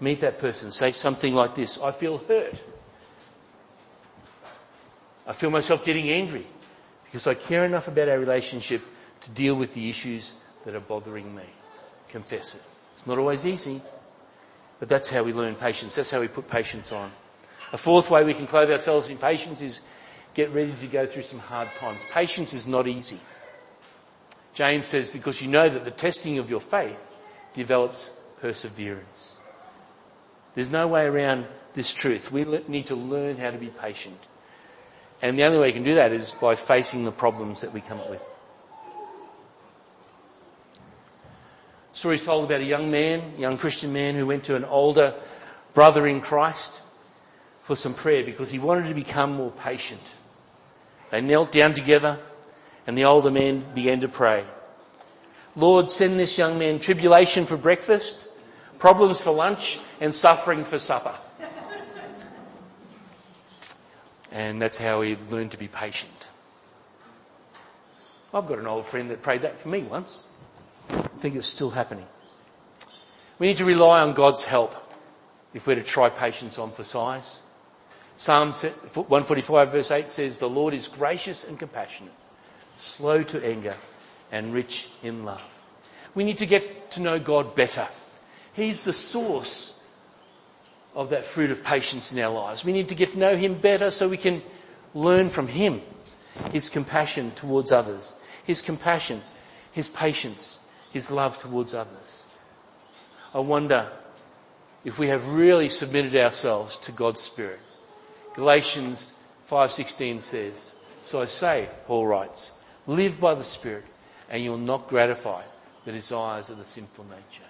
Meet 0.00 0.20
that 0.20 0.38
person, 0.38 0.70
say 0.70 0.92
something 0.92 1.34
like 1.34 1.54
this, 1.54 1.78
I 1.78 1.90
feel 1.92 2.18
hurt. 2.18 2.62
I 5.30 5.32
feel 5.32 5.50
myself 5.50 5.84
getting 5.84 6.10
angry 6.10 6.44
because 7.04 7.28
I 7.28 7.34
care 7.34 7.64
enough 7.64 7.86
about 7.86 8.08
our 8.08 8.18
relationship 8.18 8.82
to 9.20 9.30
deal 9.30 9.54
with 9.54 9.74
the 9.74 9.88
issues 9.88 10.34
that 10.64 10.74
are 10.74 10.80
bothering 10.80 11.32
me. 11.32 11.44
Confess 12.08 12.56
it. 12.56 12.62
It's 12.94 13.06
not 13.06 13.16
always 13.16 13.46
easy, 13.46 13.80
but 14.80 14.88
that's 14.88 15.08
how 15.08 15.22
we 15.22 15.32
learn 15.32 15.54
patience. 15.54 15.94
That's 15.94 16.10
how 16.10 16.18
we 16.18 16.26
put 16.26 16.50
patience 16.50 16.90
on. 16.90 17.12
A 17.72 17.78
fourth 17.78 18.10
way 18.10 18.24
we 18.24 18.34
can 18.34 18.48
clothe 18.48 18.72
ourselves 18.72 19.08
in 19.08 19.18
patience 19.18 19.62
is 19.62 19.82
get 20.34 20.50
ready 20.50 20.72
to 20.80 20.86
go 20.88 21.06
through 21.06 21.22
some 21.22 21.38
hard 21.38 21.68
times. 21.78 22.04
Patience 22.10 22.52
is 22.52 22.66
not 22.66 22.88
easy. 22.88 23.20
James 24.54 24.88
says, 24.88 25.12
because 25.12 25.40
you 25.40 25.48
know 25.48 25.68
that 25.68 25.84
the 25.84 25.92
testing 25.92 26.38
of 26.38 26.50
your 26.50 26.58
faith 26.60 26.98
develops 27.54 28.10
perseverance. 28.40 29.36
There's 30.56 30.72
no 30.72 30.88
way 30.88 31.04
around 31.04 31.46
this 31.74 31.94
truth. 31.94 32.32
We 32.32 32.44
need 32.66 32.86
to 32.86 32.96
learn 32.96 33.36
how 33.36 33.52
to 33.52 33.58
be 33.58 33.68
patient. 33.68 34.18
And 35.22 35.38
the 35.38 35.44
only 35.44 35.58
way 35.58 35.68
you 35.68 35.74
can 35.74 35.82
do 35.82 35.96
that 35.96 36.12
is 36.12 36.32
by 36.32 36.54
facing 36.54 37.04
the 37.04 37.12
problems 37.12 37.60
that 37.60 37.72
we 37.72 37.80
come 37.80 38.00
up 38.00 38.08
with. 38.08 38.26
Stories 41.92 42.22
told 42.22 42.44
about 42.44 42.60
a 42.60 42.64
young 42.64 42.90
man, 42.90 43.34
young 43.36 43.58
Christian 43.58 43.92
man 43.92 44.14
who 44.14 44.26
went 44.26 44.44
to 44.44 44.56
an 44.56 44.64
older 44.64 45.14
brother 45.74 46.06
in 46.06 46.20
Christ 46.20 46.80
for 47.62 47.76
some 47.76 47.94
prayer 47.94 48.24
because 48.24 48.50
he 48.50 48.58
wanted 48.58 48.88
to 48.88 48.94
become 48.94 49.32
more 49.32 49.50
patient. 49.50 50.00
They 51.10 51.20
knelt 51.20 51.52
down 51.52 51.74
together 51.74 52.18
and 52.86 52.96
the 52.96 53.04
older 53.04 53.30
man 53.30 53.62
began 53.74 54.00
to 54.00 54.08
pray. 54.08 54.44
Lord, 55.56 55.90
send 55.90 56.18
this 56.18 56.38
young 56.38 56.58
man 56.58 56.78
tribulation 56.78 57.44
for 57.44 57.56
breakfast, 57.56 58.28
problems 58.78 59.20
for 59.20 59.32
lunch, 59.32 59.78
and 60.00 60.14
suffering 60.14 60.64
for 60.64 60.78
supper. 60.78 61.14
And 64.32 64.60
that's 64.62 64.78
how 64.78 65.00
he 65.00 65.16
learned 65.30 65.52
to 65.52 65.56
be 65.56 65.68
patient. 65.68 66.28
I've 68.32 68.46
got 68.46 68.58
an 68.58 68.66
old 68.66 68.86
friend 68.86 69.10
that 69.10 69.22
prayed 69.22 69.42
that 69.42 69.56
for 69.56 69.68
me 69.68 69.82
once. 69.82 70.26
I 70.90 71.00
think 71.18 71.34
it's 71.34 71.46
still 71.46 71.70
happening. 71.70 72.06
We 73.38 73.48
need 73.48 73.56
to 73.56 73.64
rely 73.64 74.02
on 74.02 74.12
God's 74.12 74.44
help 74.44 74.74
if 75.52 75.66
we're 75.66 75.74
to 75.74 75.82
try 75.82 76.10
patience 76.10 76.58
on 76.58 76.70
for 76.70 76.84
size. 76.84 77.42
Psalm 78.16 78.52
145 78.52 79.72
verse 79.72 79.90
8 79.90 80.10
says, 80.10 80.38
the 80.38 80.48
Lord 80.48 80.74
is 80.74 80.88
gracious 80.88 81.44
and 81.44 81.58
compassionate, 81.58 82.12
slow 82.76 83.22
to 83.22 83.44
anger 83.44 83.74
and 84.30 84.52
rich 84.52 84.88
in 85.02 85.24
love. 85.24 85.42
We 86.14 86.22
need 86.22 86.38
to 86.38 86.46
get 86.46 86.90
to 86.92 87.02
know 87.02 87.18
God 87.18 87.54
better. 87.54 87.88
He's 88.52 88.84
the 88.84 88.92
source 88.92 89.79
of 90.94 91.10
that 91.10 91.24
fruit 91.24 91.50
of 91.50 91.62
patience 91.62 92.12
in 92.12 92.18
our 92.20 92.32
lives. 92.32 92.64
We 92.64 92.72
need 92.72 92.88
to 92.88 92.94
get 92.94 93.12
to 93.12 93.18
know 93.18 93.36
Him 93.36 93.54
better 93.54 93.90
so 93.90 94.08
we 94.08 94.16
can 94.16 94.42
learn 94.94 95.28
from 95.28 95.48
Him. 95.48 95.80
His 96.52 96.68
compassion 96.68 97.32
towards 97.32 97.72
others. 97.72 98.14
His 98.44 98.62
compassion, 98.62 99.22
His 99.72 99.88
patience, 99.88 100.58
His 100.92 101.10
love 101.10 101.38
towards 101.38 101.74
others. 101.74 102.24
I 103.34 103.40
wonder 103.40 103.90
if 104.84 104.98
we 104.98 105.08
have 105.08 105.32
really 105.32 105.68
submitted 105.68 106.16
ourselves 106.16 106.76
to 106.78 106.92
God's 106.92 107.20
Spirit. 107.20 107.60
Galatians 108.34 109.12
5.16 109.48 110.22
says, 110.22 110.74
So 111.02 111.20
I 111.20 111.26
say, 111.26 111.68
Paul 111.86 112.06
writes, 112.06 112.52
live 112.86 113.20
by 113.20 113.34
the 113.34 113.44
Spirit 113.44 113.84
and 114.30 114.42
you'll 114.42 114.58
not 114.58 114.88
gratify 114.88 115.42
the 115.84 115.92
desires 115.92 116.50
of 116.50 116.58
the 116.58 116.64
sinful 116.64 117.04
nature. 117.04 117.48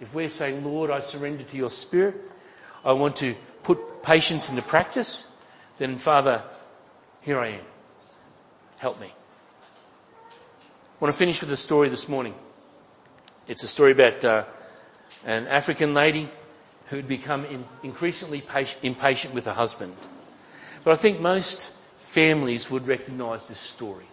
If 0.00 0.14
we're 0.14 0.28
saying, 0.28 0.64
Lord, 0.64 0.90
I 0.90 1.00
surrender 1.00 1.44
to 1.44 1.56
your 1.56 1.70
Spirit, 1.70 2.16
I 2.84 2.92
want 2.92 3.16
to 3.16 3.34
put 3.62 4.02
patience 4.02 4.50
into 4.50 4.62
practice, 4.62 5.26
then 5.78 5.96
Father, 5.96 6.42
here 7.22 7.38
I 7.38 7.48
am. 7.48 7.64
Help 8.76 9.00
me. 9.00 9.06
I 10.28 10.34
want 11.00 11.12
to 11.12 11.18
finish 11.18 11.40
with 11.40 11.50
a 11.50 11.56
story 11.56 11.88
this 11.88 12.08
morning. 12.08 12.34
It's 13.48 13.62
a 13.62 13.68
story 13.68 13.92
about 13.92 14.24
uh, 14.24 14.44
an 15.24 15.46
African 15.46 15.94
lady 15.94 16.28
who'd 16.86 17.08
become 17.08 17.44
in, 17.46 17.64
increasingly 17.82 18.42
patient, 18.42 18.84
impatient 18.84 19.34
with 19.34 19.46
her 19.46 19.52
husband. 19.52 19.96
But 20.82 20.92
I 20.92 20.96
think 20.96 21.20
most 21.20 21.72
families 21.98 22.70
would 22.70 22.86
recognise 22.86 23.48
this 23.48 23.58
story. 23.58 24.06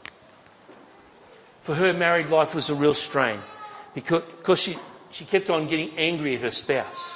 For 1.60 1.75
her, 1.75 1.93
married 1.93 2.27
life 2.27 2.55
was 2.55 2.69
a 2.69 2.75
real 2.75 2.93
strain 2.93 3.39
because, 3.93 4.23
because 4.23 4.62
she, 4.62 4.77
she 5.12 5.25
kept 5.25 5.49
on 5.49 5.67
getting 5.67 5.97
angry 5.97 6.36
at 6.36 6.41
her 6.41 6.49
spouse. 6.49 7.15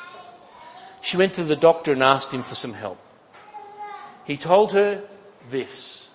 She 1.06 1.18
went 1.18 1.36
to 1.36 1.44
the 1.44 1.56
doctor 1.56 1.92
and 1.94 2.02
asked 2.02 2.34
him 2.34 2.42
for 2.42 2.56
some 2.56 2.74
help. 2.74 2.98
He 4.24 4.38
told 4.38 4.74
her 4.74 5.04
this. 5.52 6.08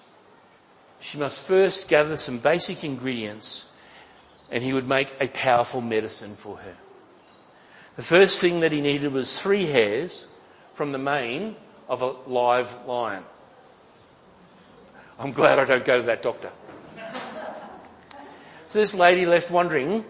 She 0.98 1.16
must 1.16 1.46
first 1.46 1.86
gather 1.86 2.16
some 2.16 2.38
basic 2.38 2.82
ingredients 2.82 3.66
and 4.50 4.64
he 4.64 4.72
would 4.72 4.88
make 4.88 5.14
a 5.20 5.28
powerful 5.28 5.80
medicine 5.80 6.34
for 6.34 6.56
her. 6.56 6.74
The 7.94 8.02
first 8.02 8.40
thing 8.40 8.58
that 8.60 8.72
he 8.72 8.80
needed 8.80 9.12
was 9.12 9.40
three 9.40 9.64
hairs 9.66 10.26
from 10.74 10.90
the 10.90 10.98
mane 10.98 11.54
of 11.88 12.02
a 12.02 12.16
live 12.26 12.84
lion. 12.84 13.22
I'm 15.20 15.30
glad 15.30 15.60
I 15.60 15.66
don't 15.66 15.84
go 15.84 16.00
to 16.00 16.06
that 16.06 16.20
doctor. 16.20 16.50
So 18.66 18.80
this 18.80 18.92
lady 18.92 19.24
left 19.24 19.52
wondering, 19.52 20.04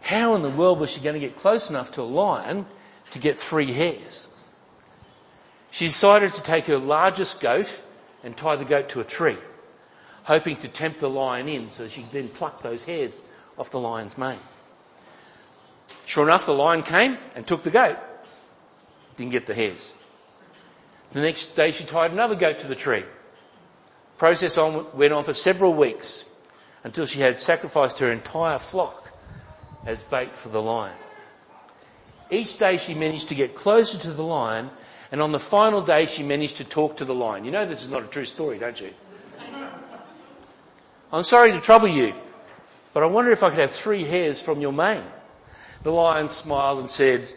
how 0.00 0.34
in 0.36 0.40
the 0.40 0.48
world 0.48 0.80
was 0.80 0.88
she 0.88 1.00
going 1.00 1.20
to 1.20 1.20
get 1.20 1.36
close 1.36 1.68
enough 1.68 1.90
to 1.92 2.00
a 2.00 2.04
lion 2.04 2.64
to 3.10 3.18
get 3.18 3.36
three 3.36 3.72
hairs? 3.72 4.28
She 5.70 5.86
decided 5.86 6.32
to 6.32 6.42
take 6.42 6.64
her 6.66 6.78
largest 6.78 7.40
goat 7.40 7.80
and 8.24 8.36
tie 8.36 8.56
the 8.56 8.64
goat 8.64 8.88
to 8.90 9.00
a 9.00 9.04
tree, 9.04 9.36
hoping 10.24 10.56
to 10.56 10.68
tempt 10.68 11.00
the 11.00 11.10
lion 11.10 11.48
in 11.48 11.70
so 11.70 11.86
she 11.86 12.02
could 12.02 12.12
then 12.12 12.28
pluck 12.28 12.62
those 12.62 12.84
hairs 12.84 13.20
off 13.58 13.70
the 13.70 13.80
lion's 13.80 14.16
mane. 14.16 14.38
Sure 16.06 16.24
enough, 16.24 16.46
the 16.46 16.54
lion 16.54 16.82
came 16.82 17.18
and 17.34 17.46
took 17.46 17.62
the 17.62 17.70
goat. 17.70 17.98
Didn't 19.16 19.32
get 19.32 19.46
the 19.46 19.54
hairs. 19.54 19.94
The 21.12 21.20
next 21.20 21.56
day 21.56 21.70
she 21.70 21.84
tied 21.84 22.12
another 22.12 22.34
goat 22.34 22.60
to 22.60 22.68
the 22.68 22.74
tree. 22.74 23.04
Process 24.18 24.56
on, 24.56 24.86
went 24.96 25.12
on 25.12 25.24
for 25.24 25.32
several 25.32 25.74
weeks 25.74 26.24
until 26.84 27.06
she 27.06 27.20
had 27.20 27.38
sacrificed 27.38 27.98
her 27.98 28.10
entire 28.10 28.58
flock 28.58 29.12
as 29.84 30.04
bait 30.04 30.36
for 30.36 30.48
the 30.48 30.62
lion. 30.62 30.96
Each 32.30 32.58
day 32.58 32.76
she 32.76 32.94
managed 32.94 33.28
to 33.28 33.34
get 33.34 33.54
closer 33.54 33.98
to 33.98 34.10
the 34.12 34.22
lion 34.22 34.70
and 35.12 35.22
on 35.22 35.32
the 35.32 35.38
final 35.38 35.80
day 35.80 36.06
she 36.06 36.22
managed 36.22 36.56
to 36.56 36.64
talk 36.64 36.96
to 36.96 37.04
the 37.04 37.14
lion. 37.14 37.44
You 37.44 37.50
know 37.50 37.66
this 37.66 37.84
is 37.84 37.90
not 37.90 38.02
a 38.02 38.06
true 38.06 38.24
story, 38.24 38.58
don't 38.58 38.80
you? 38.80 38.92
I'm 41.12 41.22
sorry 41.22 41.52
to 41.52 41.60
trouble 41.60 41.88
you, 41.88 42.14
but 42.92 43.02
I 43.02 43.06
wonder 43.06 43.30
if 43.30 43.42
I 43.42 43.50
could 43.50 43.60
have 43.60 43.70
three 43.70 44.02
hairs 44.02 44.42
from 44.42 44.60
your 44.60 44.72
mane. 44.72 45.04
The 45.82 45.92
lion 45.92 46.28
smiled 46.28 46.80
and 46.80 46.90
said, 46.90 47.28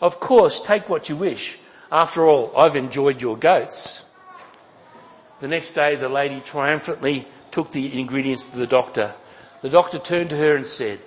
of 0.00 0.18
course, 0.18 0.62
take 0.62 0.88
what 0.88 1.10
you 1.10 1.16
wish. 1.16 1.58
After 1.92 2.26
all, 2.26 2.56
I've 2.56 2.76
enjoyed 2.76 3.20
your 3.20 3.36
goats. 3.36 4.04
The 5.40 5.48
next 5.48 5.72
day, 5.72 5.96
the 5.96 6.08
lady 6.08 6.40
triumphantly 6.40 7.28
took 7.50 7.70
the 7.70 8.00
ingredients 8.00 8.46
to 8.46 8.56
the 8.56 8.66
doctor. 8.66 9.14
The 9.60 9.68
doctor 9.68 9.98
turned 9.98 10.30
to 10.30 10.36
her 10.36 10.56
and 10.56 10.66
said, 10.66 11.00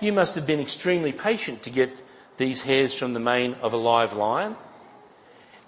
you 0.00 0.12
must 0.12 0.34
have 0.34 0.46
been 0.46 0.60
extremely 0.60 1.12
patient 1.12 1.62
to 1.62 1.70
get 1.70 1.90
these 2.36 2.62
hairs 2.62 2.98
from 2.98 3.14
the 3.14 3.20
mane 3.20 3.54
of 3.62 3.72
a 3.72 3.76
live 3.76 4.14
lion. 4.14 4.56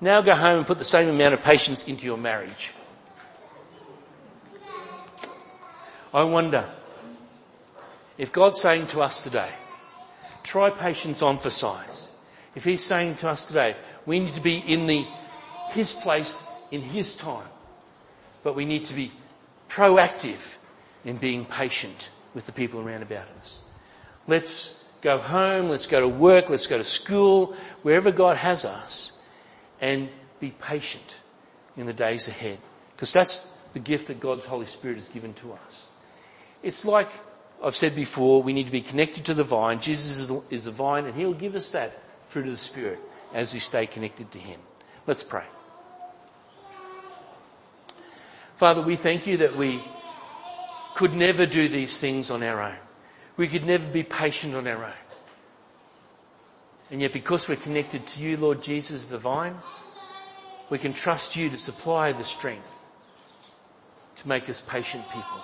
Now 0.00 0.20
go 0.20 0.34
home 0.34 0.58
and 0.58 0.66
put 0.66 0.78
the 0.78 0.84
same 0.84 1.08
amount 1.08 1.34
of 1.34 1.42
patience 1.42 1.86
into 1.86 2.04
your 2.06 2.18
marriage. 2.18 2.72
I 6.12 6.24
wonder 6.24 6.68
if 8.18 8.32
God's 8.32 8.60
saying 8.60 8.88
to 8.88 9.00
us 9.02 9.24
today, 9.24 9.50
try 10.42 10.70
patience 10.70 11.22
on 11.22 11.38
for 11.38 11.50
size. 11.50 12.10
If 12.54 12.64
He's 12.64 12.82
saying 12.82 13.16
to 13.16 13.28
us 13.28 13.46
today, 13.46 13.76
we 14.06 14.20
need 14.20 14.34
to 14.34 14.40
be 14.40 14.58
in 14.58 14.86
the, 14.86 15.06
His 15.70 15.92
place 15.92 16.40
in 16.70 16.80
His 16.80 17.14
time, 17.14 17.48
but 18.42 18.54
we 18.54 18.64
need 18.64 18.86
to 18.86 18.94
be 18.94 19.12
proactive 19.68 20.56
in 21.04 21.16
being 21.16 21.44
patient 21.44 22.10
with 22.34 22.46
the 22.46 22.52
people 22.52 22.80
around 22.80 23.02
about 23.02 23.28
us. 23.38 23.62
Let's 24.26 24.82
go 25.06 25.18
home, 25.18 25.68
let's 25.68 25.86
go 25.86 26.00
to 26.00 26.08
work, 26.08 26.50
let's 26.50 26.66
go 26.66 26.76
to 26.76 26.82
school, 26.82 27.54
wherever 27.82 28.10
God 28.10 28.36
has 28.36 28.64
us, 28.64 29.12
and 29.80 30.08
be 30.40 30.50
patient 30.50 31.16
in 31.76 31.86
the 31.86 31.92
days 31.92 32.26
ahead. 32.26 32.58
Because 32.90 33.12
that's 33.12 33.44
the 33.72 33.78
gift 33.78 34.08
that 34.08 34.18
God's 34.18 34.46
Holy 34.46 34.66
Spirit 34.66 34.96
has 34.96 35.06
given 35.06 35.32
to 35.34 35.52
us. 35.52 35.86
It's 36.60 36.84
like 36.84 37.08
I've 37.62 37.76
said 37.76 37.94
before, 37.94 38.42
we 38.42 38.52
need 38.52 38.66
to 38.66 38.72
be 38.72 38.80
connected 38.80 39.26
to 39.26 39.34
the 39.34 39.44
vine. 39.44 39.78
Jesus 39.78 40.18
is 40.50 40.64
the, 40.64 40.72
vine 40.72 41.04
and 41.04 41.14
He'll 41.14 41.32
give 41.34 41.54
us 41.54 41.70
that 41.70 41.96
fruit 42.26 42.46
of 42.46 42.50
the 42.50 42.56
Spirit 42.56 42.98
as 43.32 43.54
we 43.54 43.60
stay 43.60 43.86
connected 43.86 44.32
to 44.32 44.40
Him. 44.40 44.58
Let's 45.06 45.22
pray. 45.22 45.44
Father, 48.56 48.82
we 48.82 48.96
thank 48.96 49.28
you 49.28 49.36
that 49.36 49.56
we 49.56 49.80
could 50.96 51.14
never 51.14 51.46
do 51.46 51.68
these 51.68 51.96
things 51.96 52.32
on 52.32 52.42
our 52.42 52.60
own. 52.60 52.85
We 53.36 53.48
could 53.48 53.66
never 53.66 53.86
be 53.86 54.02
patient 54.02 54.54
on 54.54 54.66
our 54.66 54.84
own. 54.84 54.92
And 56.90 57.00
yet 57.00 57.12
because 57.12 57.48
we're 57.48 57.56
connected 57.56 58.06
to 58.06 58.22
you, 58.22 58.36
Lord 58.36 58.62
Jesus, 58.62 59.08
the 59.08 59.18
vine, 59.18 59.56
we 60.70 60.78
can 60.78 60.92
trust 60.92 61.36
you 61.36 61.50
to 61.50 61.58
supply 61.58 62.12
the 62.12 62.24
strength 62.24 62.72
to 64.16 64.28
make 64.28 64.48
us 64.48 64.60
patient 64.60 65.04
people, 65.10 65.40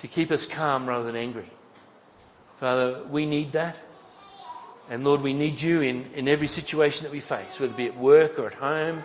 to 0.00 0.08
keep 0.08 0.30
us 0.30 0.46
calm 0.46 0.86
rather 0.86 1.04
than 1.04 1.16
angry. 1.16 1.48
Father, 2.56 3.02
we 3.08 3.24
need 3.24 3.52
that. 3.52 3.76
And 4.90 5.04
Lord, 5.04 5.22
we 5.22 5.32
need 5.32 5.60
you 5.60 5.80
in, 5.80 6.04
in 6.14 6.28
every 6.28 6.48
situation 6.48 7.04
that 7.04 7.12
we 7.12 7.20
face, 7.20 7.58
whether 7.58 7.72
it 7.72 7.76
be 7.76 7.86
at 7.86 7.96
work 7.96 8.38
or 8.38 8.48
at 8.48 8.54
home, 8.54 9.02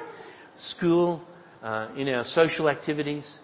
school, 0.58 1.24
uh, 1.64 1.88
in 1.96 2.10
our 2.10 2.24
social 2.24 2.70
activities, 2.70 3.40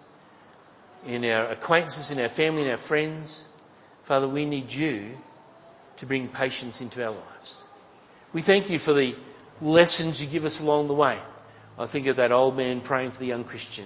in 1.05 1.23
our 1.25 1.47
acquaintances, 1.47 2.11
in 2.11 2.19
our 2.19 2.29
family, 2.29 2.63
in 2.63 2.69
our 2.69 2.77
friends. 2.77 3.45
Father, 4.03 4.27
we 4.27 4.45
need 4.45 4.71
you 4.71 5.17
to 5.97 6.05
bring 6.05 6.27
patience 6.27 6.81
into 6.81 7.03
our 7.03 7.11
lives. 7.11 7.63
We 8.33 8.41
thank 8.41 8.69
you 8.69 8.79
for 8.79 8.93
the 8.93 9.15
lessons 9.61 10.21
you 10.23 10.29
give 10.29 10.45
us 10.45 10.61
along 10.61 10.87
the 10.87 10.93
way. 10.93 11.19
I 11.77 11.85
think 11.85 12.07
of 12.07 12.15
that 12.17 12.31
old 12.31 12.57
man 12.57 12.81
praying 12.81 13.11
for 13.11 13.19
the 13.19 13.27
young 13.27 13.43
Christian. 13.43 13.85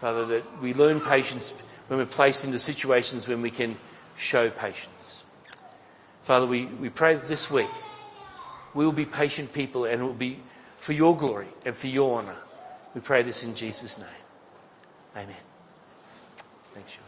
Father, 0.00 0.26
that 0.26 0.60
we 0.62 0.74
learn 0.74 1.00
patience 1.00 1.52
when 1.88 1.98
we're 1.98 2.06
placed 2.06 2.44
into 2.44 2.58
situations 2.58 3.26
when 3.26 3.42
we 3.42 3.50
can 3.50 3.76
show 4.16 4.50
patience. 4.50 5.22
Father, 6.22 6.46
we, 6.46 6.66
we 6.66 6.88
pray 6.88 7.14
that 7.14 7.26
this 7.28 7.50
week 7.50 7.70
we 8.74 8.84
will 8.84 8.92
be 8.92 9.06
patient 9.06 9.52
people 9.52 9.86
and 9.86 10.02
it 10.02 10.04
will 10.04 10.12
be 10.12 10.38
for 10.76 10.92
your 10.92 11.16
glory 11.16 11.48
and 11.64 11.74
for 11.74 11.88
your 11.88 12.18
honour. 12.18 12.36
We 12.94 13.00
pray 13.00 13.22
this 13.22 13.44
in 13.44 13.54
Jesus' 13.54 13.98
name. 13.98 14.06
Amen. 15.16 15.34
Thanks, 16.74 16.92
Sean. 16.92 17.07